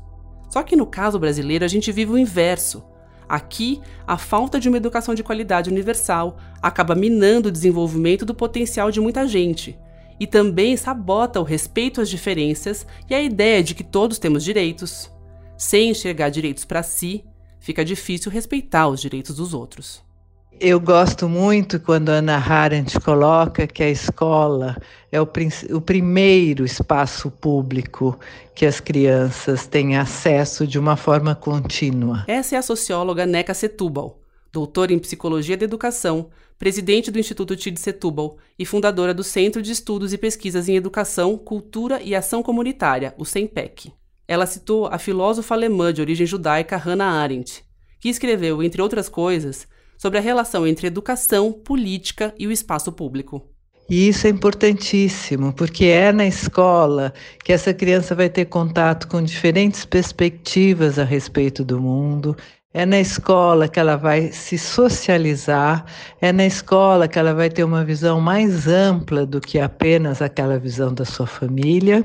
Só 0.51 0.63
que 0.63 0.77
no 0.77 0.87
caso 0.87 1.19
brasileiro 1.19 1.65
a 1.65 1.69
gente 1.69 1.91
vive 1.91 2.13
o 2.13 2.19
inverso. 2.19 2.85
Aqui, 3.29 3.81
a 4.07 4.17
falta 4.17 4.61
de 4.61 4.69
uma 4.69 4.77
educação 4.77 5.15
de 5.15 5.25
qualidade 5.25 5.71
universal 5.71 6.37
acaba 6.63 6.95
minando 6.95 7.49
o 7.49 7.53
desenvolvimento 7.53 8.25
do 8.25 8.35
potencial 8.35 8.91
de 8.91 9.01
muita 9.01 9.27
gente 9.27 9.77
e 10.19 10.27
também 10.27 10.77
sabota 10.77 11.41
o 11.41 11.45
respeito 11.45 12.01
às 12.01 12.09
diferenças 12.09 12.87
e 13.09 13.15
a 13.15 13.21
ideia 13.21 13.63
de 13.63 13.75
que 13.75 13.85
todos 13.85 14.19
temos 14.19 14.45
direitos. 14.45 15.11
Sem 15.57 15.91
enxergar 15.91 16.29
direitos 16.29 16.65
para 16.65 16.83
si, 16.83 17.25
fica 17.67 17.85
difícil 17.85 18.31
respeitar 18.31 18.87
os 18.87 19.01
direitos 19.01 19.35
dos 19.35 19.53
outros. 19.53 20.01
Eu 20.61 20.79
gosto 20.79 21.29
muito 21.29 21.81
quando 21.81 22.11
a 22.11 22.15
Ana 22.15 22.37
Arendt 22.37 22.99
coloca 23.01 23.67
que 23.67 23.83
a 23.83 23.91
escola 23.91 24.77
é 25.11 25.21
o, 25.21 25.29
o, 25.75 25.81
primeiro 25.81 26.65
espaço 26.65 27.29
público 27.29 28.19
que 28.55 28.65
as 28.65 28.79
crianças 28.79 29.67
têm 29.67 29.97
acesso 29.97 30.65
de 30.65 30.79
uma 30.79 30.97
forma 30.97 31.35
contínua. 31.35 32.25
Essa 32.29 32.55
é 32.55 32.59
a 32.59 32.63
socióloga 32.63 33.27
Neca 33.27 33.53
Setúbal, 33.53 34.21
doutora 34.53 34.95
em 34.95 34.99
Psicologia 35.01 35.57
da 35.57 35.65
Educação, 35.65 36.31
presidente 36.57 37.11
do 37.11 37.19
Instituto 37.19 37.57
TID 37.57 37.79
Setúbal 37.79 38.39
e 38.57 38.65
fundadora 38.65 39.13
do 39.13 39.25
Centro 39.25 39.61
de 39.61 39.73
Estudos 39.73 40.13
e 40.13 40.19
Pesquisas 40.19 40.69
em 40.69 40.77
Educação, 40.77 41.37
Cultura 41.37 42.01
e 42.01 42.15
Ação 42.15 42.45
Comunitária, 42.45 43.13
o 43.19 43.25
CEMPEC. 43.25 43.93
Ela 44.29 44.47
citou 44.47 44.87
a 44.87 44.99
filósofa 44.99 45.55
alemã 45.55 45.93
de 45.93 46.01
origem 46.01 46.27
judaica 46.27 46.77
Hannah 46.77 47.21
Arendt, 47.23 47.65
que 48.01 48.09
escreveu, 48.09 48.63
entre 48.63 48.83
outras 48.83 49.09
coisas, 49.09 49.69
sobre 49.97 50.19
a 50.19 50.23
relação 50.23 50.67
entre 50.67 50.87
educação, 50.87 51.53
política 51.53 52.35
e 52.39 52.47
o 52.47 52.53
espaço 52.53 52.93
público. 52.93 53.49
E 53.89 54.09
isso 54.09 54.27
é 54.27 54.31
importantíssimo, 54.31 55.53
porque 55.53 55.85
é 55.85 56.11
na 56.11 56.27
escola 56.27 57.15
que 57.45 57.53
essa 57.53 57.73
criança 57.73 58.17
vai 58.17 58.29
ter 58.29 58.47
contato 58.47 59.07
com 59.07 59.23
diferentes 59.23 59.85
perspectivas 59.85 60.99
a 60.99 61.05
respeito 61.05 61.65
do 61.65 61.81
mundo, 61.81 62.37
é 62.77 62.85
na 62.85 63.01
escola 63.01 63.69
que 63.69 63.81
ela 63.81 63.97
vai 63.97 64.31
se 64.31 64.59
socializar, 64.59 65.87
é 66.21 66.31
na 66.31 66.45
escola 66.45 67.09
que 67.09 67.19
ela 67.19 67.33
vai 67.33 67.49
ter 67.49 67.65
uma 67.65 67.83
visão 67.83 68.21
mais 68.21 68.69
ampla 68.69 69.25
do 69.25 69.41
que 69.41 69.59
apenas 69.59 70.21
aquela 70.21 70.59
visão 70.59 70.93
da 70.93 71.07
sua 71.07 71.27
família. 71.27 72.05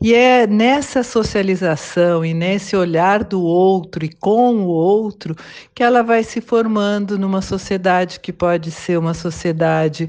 E 0.00 0.14
é 0.14 0.46
nessa 0.46 1.02
socialização 1.02 2.24
e 2.24 2.32
nesse 2.32 2.76
olhar 2.76 3.24
do 3.24 3.42
outro 3.42 4.04
e 4.04 4.08
com 4.08 4.58
o 4.58 4.66
outro 4.68 5.34
que 5.74 5.82
ela 5.82 6.04
vai 6.04 6.22
se 6.22 6.40
formando 6.40 7.18
numa 7.18 7.42
sociedade 7.42 8.20
que 8.20 8.32
pode 8.32 8.70
ser 8.70 9.00
uma 9.00 9.14
sociedade 9.14 10.08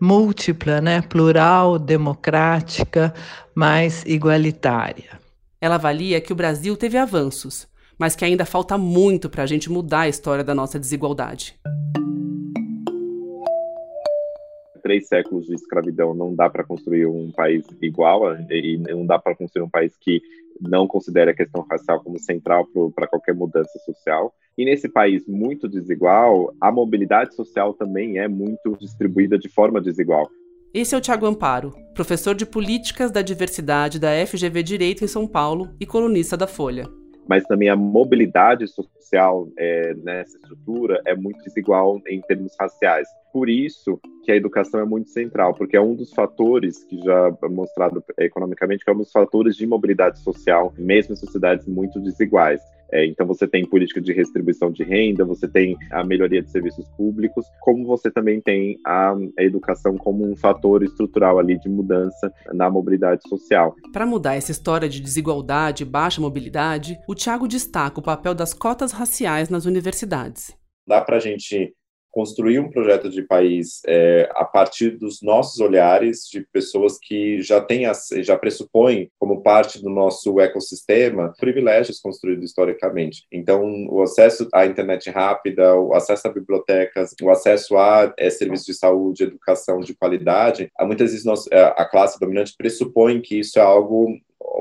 múltipla, 0.00 0.80
né, 0.80 1.00
plural, 1.00 1.78
democrática, 1.78 3.14
mais 3.54 4.02
igualitária. 4.04 5.16
Ela 5.60 5.76
avalia 5.76 6.20
que 6.20 6.32
o 6.32 6.36
Brasil 6.36 6.76
teve 6.76 6.98
avanços, 6.98 7.68
mas 7.98 8.14
que 8.14 8.24
ainda 8.24 8.46
falta 8.46 8.78
muito 8.78 9.28
para 9.28 9.42
a 9.42 9.46
gente 9.46 9.70
mudar 9.70 10.02
a 10.02 10.08
história 10.08 10.44
da 10.44 10.54
nossa 10.54 10.78
desigualdade. 10.78 11.58
Três 14.82 15.08
séculos 15.08 15.46
de 15.46 15.54
escravidão 15.54 16.14
não 16.14 16.34
dá 16.34 16.48
para 16.48 16.64
construir 16.64 17.04
um 17.04 17.30
país 17.32 17.66
igual 17.82 18.34
e 18.48 18.78
não 18.78 19.04
dá 19.04 19.18
para 19.18 19.34
construir 19.34 19.64
um 19.64 19.68
país 19.68 19.94
que 20.00 20.22
não 20.60 20.86
considere 20.86 21.30
a 21.30 21.34
questão 21.34 21.66
racial 21.68 22.00
como 22.02 22.18
central 22.18 22.66
para 22.94 23.06
qualquer 23.06 23.34
mudança 23.34 23.78
social. 23.80 24.32
E 24.56 24.64
nesse 24.64 24.88
país 24.88 25.26
muito 25.26 25.68
desigual, 25.68 26.54
a 26.60 26.72
mobilidade 26.72 27.34
social 27.34 27.74
também 27.74 28.18
é 28.18 28.26
muito 28.26 28.76
distribuída 28.80 29.38
de 29.38 29.48
forma 29.48 29.80
desigual. 29.80 30.28
Esse 30.72 30.94
é 30.94 30.98
o 30.98 31.00
Tiago 31.00 31.26
Amparo, 31.26 31.74
professor 31.94 32.34
de 32.34 32.46
Políticas 32.46 33.10
da 33.10 33.22
Diversidade 33.22 33.98
da 33.98 34.10
FGV 34.26 34.62
Direito 34.62 35.04
em 35.04 35.08
São 35.08 35.26
Paulo 35.26 35.70
e 35.80 35.86
colunista 35.86 36.36
da 36.36 36.46
Folha 36.46 36.88
mas 37.28 37.44
também 37.44 37.68
a 37.68 37.76
mobilidade 37.76 38.66
social 38.66 39.48
é, 39.58 39.94
nessa 39.94 40.36
estrutura 40.38 41.00
é 41.06 41.14
muito 41.14 41.42
desigual 41.44 42.00
em 42.06 42.20
termos 42.22 42.56
raciais. 42.58 43.06
Por 43.32 43.48
isso 43.50 44.00
que 44.24 44.32
a 44.32 44.36
educação 44.36 44.80
é 44.80 44.84
muito 44.84 45.10
central, 45.10 45.54
porque 45.54 45.76
é 45.76 45.80
um 45.80 45.94
dos 45.94 46.12
fatores 46.12 46.82
que 46.84 46.98
já 47.02 47.36
é 47.42 47.48
mostrado 47.48 48.02
economicamente 48.18 48.84
que 48.84 48.90
é 48.90 48.94
um 48.94 48.98
dos 48.98 49.12
fatores 49.12 49.56
de 49.56 49.66
mobilidade 49.66 50.18
social, 50.20 50.72
mesmo 50.78 51.12
em 51.12 51.16
sociedades 51.16 51.66
muito 51.66 52.00
desiguais. 52.00 52.60
É, 52.92 53.06
então 53.06 53.26
você 53.26 53.46
tem 53.46 53.66
política 53.66 54.00
de 54.00 54.12
redistribuição 54.12 54.70
de 54.70 54.82
renda, 54.82 55.24
você 55.24 55.46
tem 55.46 55.76
a 55.90 56.02
melhoria 56.04 56.42
de 56.42 56.50
serviços 56.50 56.88
públicos, 56.96 57.46
como 57.60 57.86
você 57.86 58.10
também 58.10 58.40
tem 58.40 58.78
a, 58.84 59.14
a 59.38 59.42
educação 59.42 59.96
como 59.96 60.30
um 60.30 60.36
fator 60.36 60.82
estrutural 60.82 61.38
ali 61.38 61.58
de 61.58 61.68
mudança 61.68 62.32
na 62.52 62.70
mobilidade 62.70 63.28
social. 63.28 63.74
Para 63.92 64.06
mudar 64.06 64.36
essa 64.36 64.50
história 64.50 64.88
de 64.88 65.00
desigualdade 65.00 65.82
e 65.82 65.86
baixa 65.86 66.20
mobilidade, 66.20 66.98
o 67.06 67.14
Tiago 67.14 67.46
destaca 67.46 68.00
o 68.00 68.02
papel 68.02 68.34
das 68.34 68.54
cotas 68.54 68.92
raciais 68.92 69.48
nas 69.48 69.66
universidades. 69.66 70.56
Dá 70.86 71.02
para 71.02 71.16
a 71.16 71.20
gente 71.20 71.74
construir 72.10 72.58
um 72.58 72.70
projeto 72.70 73.08
de 73.08 73.22
país 73.22 73.80
é, 73.86 74.28
a 74.32 74.44
partir 74.44 74.90
dos 74.90 75.22
nossos 75.22 75.60
olhares 75.60 76.28
de 76.30 76.46
pessoas 76.52 76.98
que 77.00 77.40
já 77.42 77.60
têm 77.60 77.84
já 78.22 78.36
pressupõem 78.36 79.10
como 79.18 79.42
parte 79.42 79.80
do 79.80 79.88
nosso 79.88 80.40
ecossistema 80.40 81.32
privilégios 81.38 82.00
construídos 82.00 82.44
historicamente. 82.44 83.24
Então, 83.32 83.86
o 83.88 84.02
acesso 84.02 84.48
à 84.52 84.66
internet 84.66 85.10
rápida, 85.10 85.74
o 85.74 85.94
acesso 85.94 86.28
a 86.28 86.32
bibliotecas, 86.32 87.14
o 87.22 87.30
acesso 87.30 87.76
a 87.76 88.12
é, 88.16 88.30
serviços 88.30 88.66
de 88.66 88.74
saúde, 88.74 89.24
educação 89.24 89.80
de 89.80 89.94
qualidade, 89.94 90.70
muitas 90.80 91.10
vezes 91.10 91.24
nós, 91.24 91.46
é, 91.50 91.62
a 91.62 91.84
classe 91.84 92.18
dominante 92.18 92.54
pressupõe 92.56 93.20
que 93.20 93.38
isso 93.38 93.58
é 93.58 93.62
algo 93.62 94.18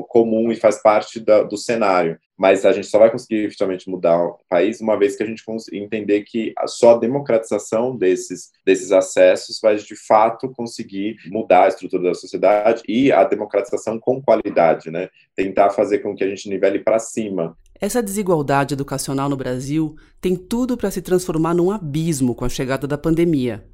comum 0.10 0.52
e 0.52 0.56
faz 0.56 0.82
parte 0.82 1.20
da, 1.20 1.44
do 1.44 1.58
cenário. 1.58 2.18
Mas 2.38 2.66
a 2.66 2.72
gente 2.72 2.88
só 2.88 3.00
vai 3.00 3.10
conseguir 3.10 3.46
efetivamente 3.46 3.90
mudar 3.90 4.24
o 4.24 4.40
país 4.48 4.80
uma 4.80 4.98
vez 4.98 5.16
que 5.16 5.24
a 5.24 5.26
gente 5.26 5.44
entender 5.74 6.22
que 6.22 6.54
só 6.68 6.96
a 6.96 7.00
democratização 7.00 7.96
desses, 7.96 8.52
desses 8.64 8.92
acessos 8.92 9.60
vai 9.62 9.76
de 9.76 9.96
fato 9.96 10.52
conseguir 10.52 11.18
mudar 11.28 11.64
a 11.64 11.68
estrutura 11.68 12.04
da 12.04 12.14
sociedade 12.14 12.84
e 12.88 13.12
a 13.12 13.24
democratização 13.24 14.00
com 14.00 14.22
qualidade, 14.22 14.92
né? 14.92 15.10
Tentar 15.36 15.72
fazer 15.72 16.00
com 16.00 16.16
que 16.16 16.24
a 16.24 16.30
gente 16.30 16.48
nivele 16.48 16.80
para 16.80 17.00
cima. 17.00 17.58
Essa 17.80 18.04
desigualdade 18.04 18.74
educacional 18.74 19.30
no 19.30 19.38
Brasil 19.38 19.96
tem 20.22 20.36
tudo 20.36 20.78
para 20.78 20.92
se 20.92 21.02
transformar 21.02 21.54
num 21.54 21.72
abismo 21.72 22.36
com 22.36 22.46
a 22.46 22.50
chegada 22.50 22.88
da 22.88 22.98
pandemia. 22.98 23.66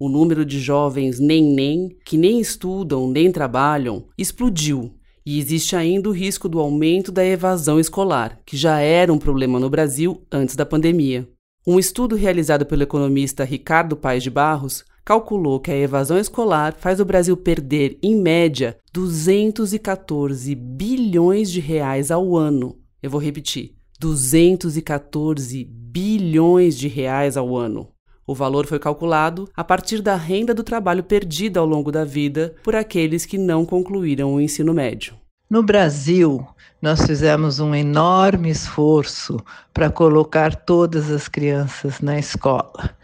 O 0.00 0.08
número 0.08 0.44
de 0.44 0.60
jovens 0.60 1.18
nem-nem, 1.18 1.96
que 2.04 2.16
nem 2.16 2.40
estudam 2.40 3.10
nem 3.10 3.32
trabalham, 3.32 4.06
explodiu. 4.16 4.97
E 5.30 5.38
existe 5.38 5.76
ainda 5.76 6.08
o 6.08 6.12
risco 6.12 6.48
do 6.48 6.58
aumento 6.58 7.12
da 7.12 7.22
evasão 7.22 7.78
escolar, 7.78 8.40
que 8.46 8.56
já 8.56 8.80
era 8.80 9.12
um 9.12 9.18
problema 9.18 9.60
no 9.60 9.68
Brasil 9.68 10.22
antes 10.32 10.56
da 10.56 10.64
pandemia. 10.64 11.28
Um 11.66 11.78
estudo 11.78 12.16
realizado 12.16 12.64
pelo 12.64 12.82
economista 12.82 13.44
Ricardo 13.44 13.94
Paes 13.94 14.22
de 14.22 14.30
Barros 14.30 14.86
calculou 15.04 15.60
que 15.60 15.70
a 15.70 15.76
evasão 15.76 16.16
escolar 16.16 16.74
faz 16.78 16.98
o 16.98 17.04
Brasil 17.04 17.36
perder, 17.36 17.98
em 18.02 18.16
média, 18.16 18.78
214 18.90 20.54
bilhões 20.54 21.50
de 21.50 21.60
reais 21.60 22.10
ao 22.10 22.34
ano. 22.34 22.78
Eu 23.02 23.10
vou 23.10 23.20
repetir: 23.20 23.74
214 24.00 25.62
bilhões 25.62 26.74
de 26.74 26.88
reais 26.88 27.36
ao 27.36 27.54
ano. 27.54 27.90
O 28.28 28.34
valor 28.34 28.66
foi 28.66 28.78
calculado 28.78 29.48
a 29.56 29.64
partir 29.64 30.02
da 30.02 30.14
renda 30.14 30.52
do 30.52 30.62
trabalho 30.62 31.02
perdida 31.02 31.60
ao 31.60 31.64
longo 31.64 31.90
da 31.90 32.04
vida 32.04 32.54
por 32.62 32.76
aqueles 32.76 33.24
que 33.24 33.38
não 33.38 33.64
concluíram 33.64 34.34
o 34.34 34.40
ensino 34.40 34.74
médio. 34.74 35.14
No 35.48 35.62
Brasil, 35.62 36.46
nós 36.82 37.06
fizemos 37.06 37.58
um 37.58 37.74
enorme 37.74 38.50
esforço 38.50 39.38
para 39.72 39.88
colocar 39.88 40.54
todas 40.54 41.10
as 41.10 41.26
crianças 41.26 42.02
na 42.02 42.18
escola. 42.18 42.94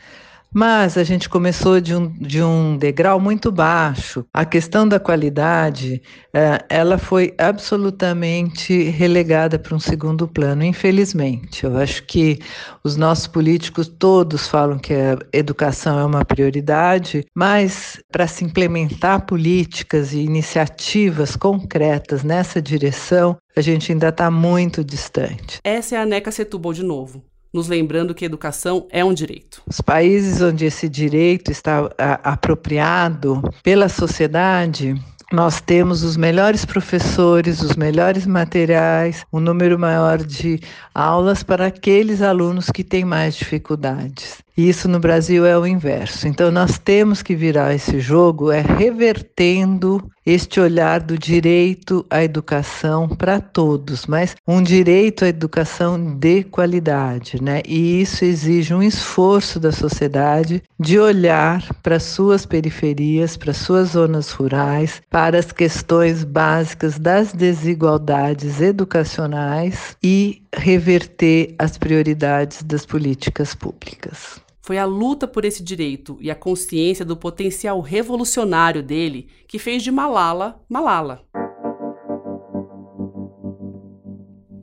Mas 0.54 0.96
a 0.96 1.02
gente 1.02 1.28
começou 1.28 1.80
de 1.80 1.96
um, 1.96 2.08
de 2.08 2.40
um 2.40 2.76
degrau 2.78 3.18
muito 3.18 3.50
baixo. 3.50 4.24
A 4.32 4.44
questão 4.44 4.86
da 4.86 5.00
qualidade, 5.00 6.00
eh, 6.32 6.64
ela 6.68 6.96
foi 6.96 7.34
absolutamente 7.36 8.84
relegada 8.84 9.58
para 9.58 9.74
um 9.74 9.80
segundo 9.80 10.28
plano, 10.28 10.62
infelizmente. 10.62 11.64
Eu 11.64 11.76
acho 11.76 12.04
que 12.04 12.38
os 12.84 12.96
nossos 12.96 13.26
políticos 13.26 13.88
todos 13.88 14.46
falam 14.46 14.78
que 14.78 14.94
a 14.94 15.18
educação 15.32 15.98
é 15.98 16.04
uma 16.04 16.24
prioridade, 16.24 17.26
mas 17.34 18.00
para 18.12 18.28
se 18.28 18.44
implementar 18.44 19.26
políticas 19.26 20.12
e 20.12 20.20
iniciativas 20.20 21.34
concretas 21.34 22.22
nessa 22.22 22.62
direção, 22.62 23.36
a 23.56 23.60
gente 23.60 23.90
ainda 23.90 24.10
está 24.10 24.30
muito 24.30 24.84
distante. 24.84 25.58
Essa 25.64 25.96
é 25.96 25.98
a 25.98 26.06
NECA 26.06 26.30
Setúbal 26.30 26.72
de 26.72 26.84
novo 26.84 27.24
nos 27.54 27.68
lembrando 27.68 28.14
que 28.14 28.24
educação 28.24 28.88
é 28.90 29.04
um 29.04 29.14
direito. 29.14 29.62
Os 29.64 29.80
países 29.80 30.42
onde 30.42 30.66
esse 30.66 30.88
direito 30.88 31.52
está 31.52 31.88
a, 31.96 32.32
apropriado 32.32 33.40
pela 33.62 33.88
sociedade 33.88 35.00
nós 35.32 35.60
temos 35.60 36.04
os 36.04 36.16
melhores 36.16 36.64
professores, 36.64 37.60
os 37.60 37.74
melhores 37.74 38.24
materiais, 38.24 39.24
um 39.32 39.40
número 39.40 39.76
maior 39.76 40.18
de 40.18 40.60
aulas 40.94 41.42
para 41.42 41.66
aqueles 41.66 42.22
alunos 42.22 42.70
que 42.70 42.84
têm 42.84 43.04
mais 43.04 43.34
dificuldades. 43.34 44.43
E 44.56 44.68
isso 44.68 44.88
no 44.88 45.00
Brasil 45.00 45.44
é 45.44 45.58
o 45.58 45.66
inverso. 45.66 46.28
Então 46.28 46.50
nós 46.50 46.78
temos 46.78 47.22
que 47.22 47.34
virar 47.34 47.74
esse 47.74 47.98
jogo 47.98 48.52
é 48.52 48.60
revertendo 48.60 50.08
este 50.24 50.60
olhar 50.60 51.00
do 51.00 51.18
direito 51.18 52.06
à 52.08 52.22
educação 52.22 53.08
para 53.08 53.40
todos, 53.40 54.06
mas 54.06 54.36
um 54.46 54.62
direito 54.62 55.24
à 55.24 55.28
educação 55.28 56.16
de 56.16 56.44
qualidade, 56.44 57.42
né? 57.42 57.62
E 57.66 58.00
isso 58.00 58.24
exige 58.24 58.72
um 58.72 58.82
esforço 58.82 59.60
da 59.60 59.72
sociedade 59.72 60.62
de 60.78 60.98
olhar 60.98 61.62
para 61.82 62.00
suas 62.00 62.46
periferias, 62.46 63.36
para 63.36 63.52
suas 63.52 63.90
zonas 63.90 64.30
rurais, 64.30 65.02
para 65.10 65.38
as 65.38 65.52
questões 65.52 66.24
básicas 66.24 66.98
das 66.98 67.32
desigualdades 67.32 68.60
educacionais 68.60 69.96
e 70.02 70.42
reverter 70.54 71.54
as 71.58 71.76
prioridades 71.76 72.62
das 72.62 72.86
políticas 72.86 73.54
públicas. 73.54 74.43
Foi 74.64 74.78
a 74.78 74.86
luta 74.86 75.28
por 75.28 75.44
esse 75.44 75.62
direito 75.62 76.16
e 76.22 76.30
a 76.30 76.34
consciência 76.34 77.04
do 77.04 77.14
potencial 77.14 77.82
revolucionário 77.82 78.82
dele 78.82 79.28
que 79.46 79.58
fez 79.58 79.82
de 79.82 79.90
Malala 79.90 80.58
Malala. 80.66 81.20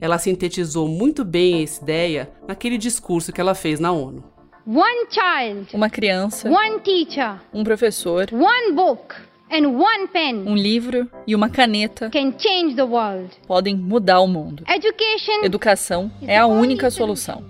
Ela 0.00 0.18
sintetizou 0.18 0.88
muito 0.88 1.24
bem 1.24 1.62
essa 1.62 1.80
ideia 1.80 2.32
naquele 2.48 2.76
discurso 2.78 3.32
que 3.32 3.40
ela 3.40 3.54
fez 3.54 3.78
na 3.78 3.92
ONU. 3.92 4.24
One 4.66 5.06
child, 5.08 5.68
uma 5.72 5.88
criança, 5.88 6.50
one 6.50 6.80
teacher, 6.80 7.40
um 7.54 7.62
professor, 7.62 8.26
one 8.32 8.72
book 8.72 9.14
and 9.52 9.68
one 9.68 10.08
pen, 10.08 10.48
um 10.48 10.56
livro 10.56 11.08
e 11.28 11.32
uma 11.32 11.48
caneta 11.48 12.10
can 12.10 12.36
change 12.36 12.74
the 12.74 12.82
world. 12.82 13.30
podem 13.46 13.76
mudar 13.76 14.18
o 14.18 14.26
mundo. 14.26 14.64
Education 14.68 15.44
Educação 15.44 16.10
é 16.22 16.36
a 16.36 16.46
única 16.48 16.90
solução. 16.90 17.44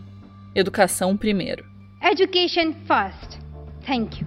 Educação 0.55 1.17
primeiro. 1.17 1.72
Education 2.05 2.75
first. 2.85 3.38
Thank 3.87 4.21
you. 4.21 4.27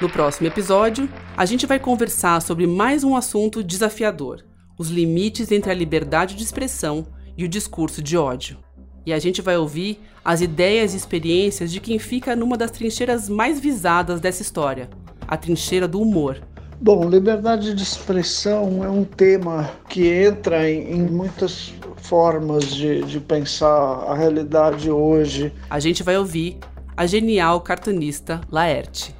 No 0.00 0.08
próximo 0.10 0.48
episódio, 0.48 1.08
a 1.36 1.46
gente 1.46 1.66
vai 1.66 1.78
conversar 1.78 2.42
sobre 2.42 2.66
mais 2.66 3.04
um 3.04 3.14
assunto 3.14 3.62
desafiador: 3.62 4.44
os 4.76 4.90
limites 4.90 5.52
entre 5.52 5.70
a 5.70 5.74
liberdade 5.74 6.34
de 6.34 6.42
expressão 6.42 7.06
e 7.38 7.44
o 7.44 7.48
discurso 7.48 8.02
de 8.02 8.16
ódio. 8.16 8.58
E 9.06 9.12
a 9.12 9.20
gente 9.20 9.40
vai 9.40 9.56
ouvir 9.56 10.00
as 10.24 10.40
ideias 10.40 10.94
e 10.94 10.96
experiências 10.96 11.70
de 11.70 11.78
quem 11.78 12.00
fica 12.00 12.34
numa 12.34 12.56
das 12.56 12.72
trincheiras 12.72 13.28
mais 13.28 13.60
visadas 13.60 14.20
dessa 14.20 14.42
história 14.42 14.90
a 15.28 15.36
trincheira 15.36 15.86
do 15.86 16.00
humor. 16.00 16.42
Bom, 16.84 17.08
liberdade 17.08 17.74
de 17.74 17.82
expressão 17.84 18.82
é 18.82 18.90
um 18.90 19.04
tema 19.04 19.70
que 19.88 20.08
entra 20.08 20.68
em, 20.68 20.94
em 20.94 21.02
muitas 21.02 21.72
formas 21.98 22.74
de, 22.74 23.02
de 23.02 23.20
pensar 23.20 23.68
a 23.68 24.16
realidade 24.16 24.90
hoje. 24.90 25.52
A 25.70 25.78
gente 25.78 26.02
vai 26.02 26.18
ouvir 26.18 26.58
a 26.96 27.06
genial 27.06 27.60
cartunista 27.60 28.40
Laerte. 28.50 29.14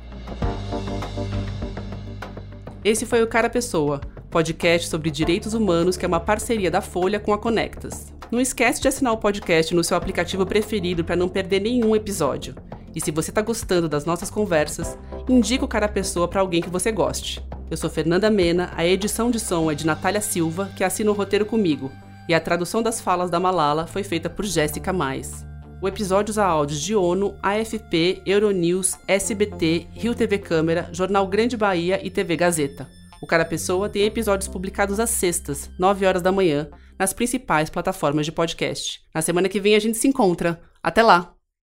Esse 2.84 3.06
foi 3.06 3.22
o 3.22 3.28
Cara 3.28 3.48
Pessoa, 3.48 4.00
podcast 4.28 4.88
sobre 4.88 5.08
direitos 5.08 5.54
humanos 5.54 5.96
que 5.96 6.04
é 6.04 6.08
uma 6.08 6.18
parceria 6.18 6.68
da 6.68 6.80
Folha 6.80 7.20
com 7.20 7.32
a 7.32 7.38
Conectas. 7.38 8.12
Não 8.28 8.40
esquece 8.40 8.82
de 8.82 8.88
assinar 8.88 9.12
o 9.12 9.18
podcast 9.18 9.72
no 9.72 9.84
seu 9.84 9.96
aplicativo 9.96 10.44
preferido 10.44 11.04
para 11.04 11.14
não 11.14 11.28
perder 11.28 11.60
nenhum 11.60 11.94
episódio. 11.94 12.56
E 12.92 13.00
se 13.00 13.12
você 13.12 13.30
está 13.30 13.40
gostando 13.40 13.88
das 13.88 14.04
nossas 14.04 14.30
conversas, 14.30 14.98
indica 15.28 15.64
o 15.64 15.68
Cara 15.68 15.88
Pessoa 15.88 16.28
para 16.28 16.40
alguém 16.40 16.62
que 16.62 16.70
você 16.70 16.90
goste. 16.90 17.42
Eu 17.70 17.76
sou 17.76 17.88
Fernanda 17.88 18.30
Mena, 18.30 18.70
a 18.76 18.84
edição 18.84 19.30
de 19.30 19.40
som 19.40 19.70
é 19.70 19.74
de 19.74 19.86
Natália 19.86 20.20
Silva, 20.20 20.70
que 20.76 20.84
assina 20.84 21.10
o 21.10 21.14
roteiro 21.14 21.46
comigo 21.46 21.90
e 22.28 22.34
a 22.34 22.40
tradução 22.40 22.82
das 22.82 23.00
falas 23.00 23.30
da 23.30 23.40
Malala 23.40 23.86
foi 23.86 24.02
feita 24.02 24.30
por 24.30 24.44
Jéssica 24.44 24.92
Mais. 24.92 25.44
O 25.80 25.88
episódio 25.88 26.30
usa 26.30 26.44
áudios 26.44 26.80
de 26.80 26.94
ONU, 26.94 27.36
AFP, 27.42 28.22
Euronews, 28.24 28.96
SBT, 29.08 29.88
Rio 29.92 30.14
TV 30.14 30.38
Câmara, 30.38 30.88
Jornal 30.92 31.26
Grande 31.26 31.56
Bahia 31.56 32.00
e 32.04 32.10
TV 32.10 32.36
Gazeta. 32.36 32.88
O 33.20 33.26
Cara 33.26 33.44
Pessoa 33.44 33.88
tem 33.88 34.04
episódios 34.04 34.48
publicados 34.48 35.00
às 35.00 35.10
sextas, 35.10 35.70
9 35.78 36.06
horas 36.06 36.22
da 36.22 36.30
manhã, 36.30 36.68
nas 36.98 37.12
principais 37.12 37.68
plataformas 37.68 38.26
de 38.26 38.32
podcast. 38.32 39.00
Na 39.14 39.22
semana 39.22 39.48
que 39.48 39.60
vem 39.60 39.74
a 39.74 39.80
gente 39.80 39.98
se 39.98 40.06
encontra. 40.06 40.60
Até 40.82 41.02
lá! 41.02 41.34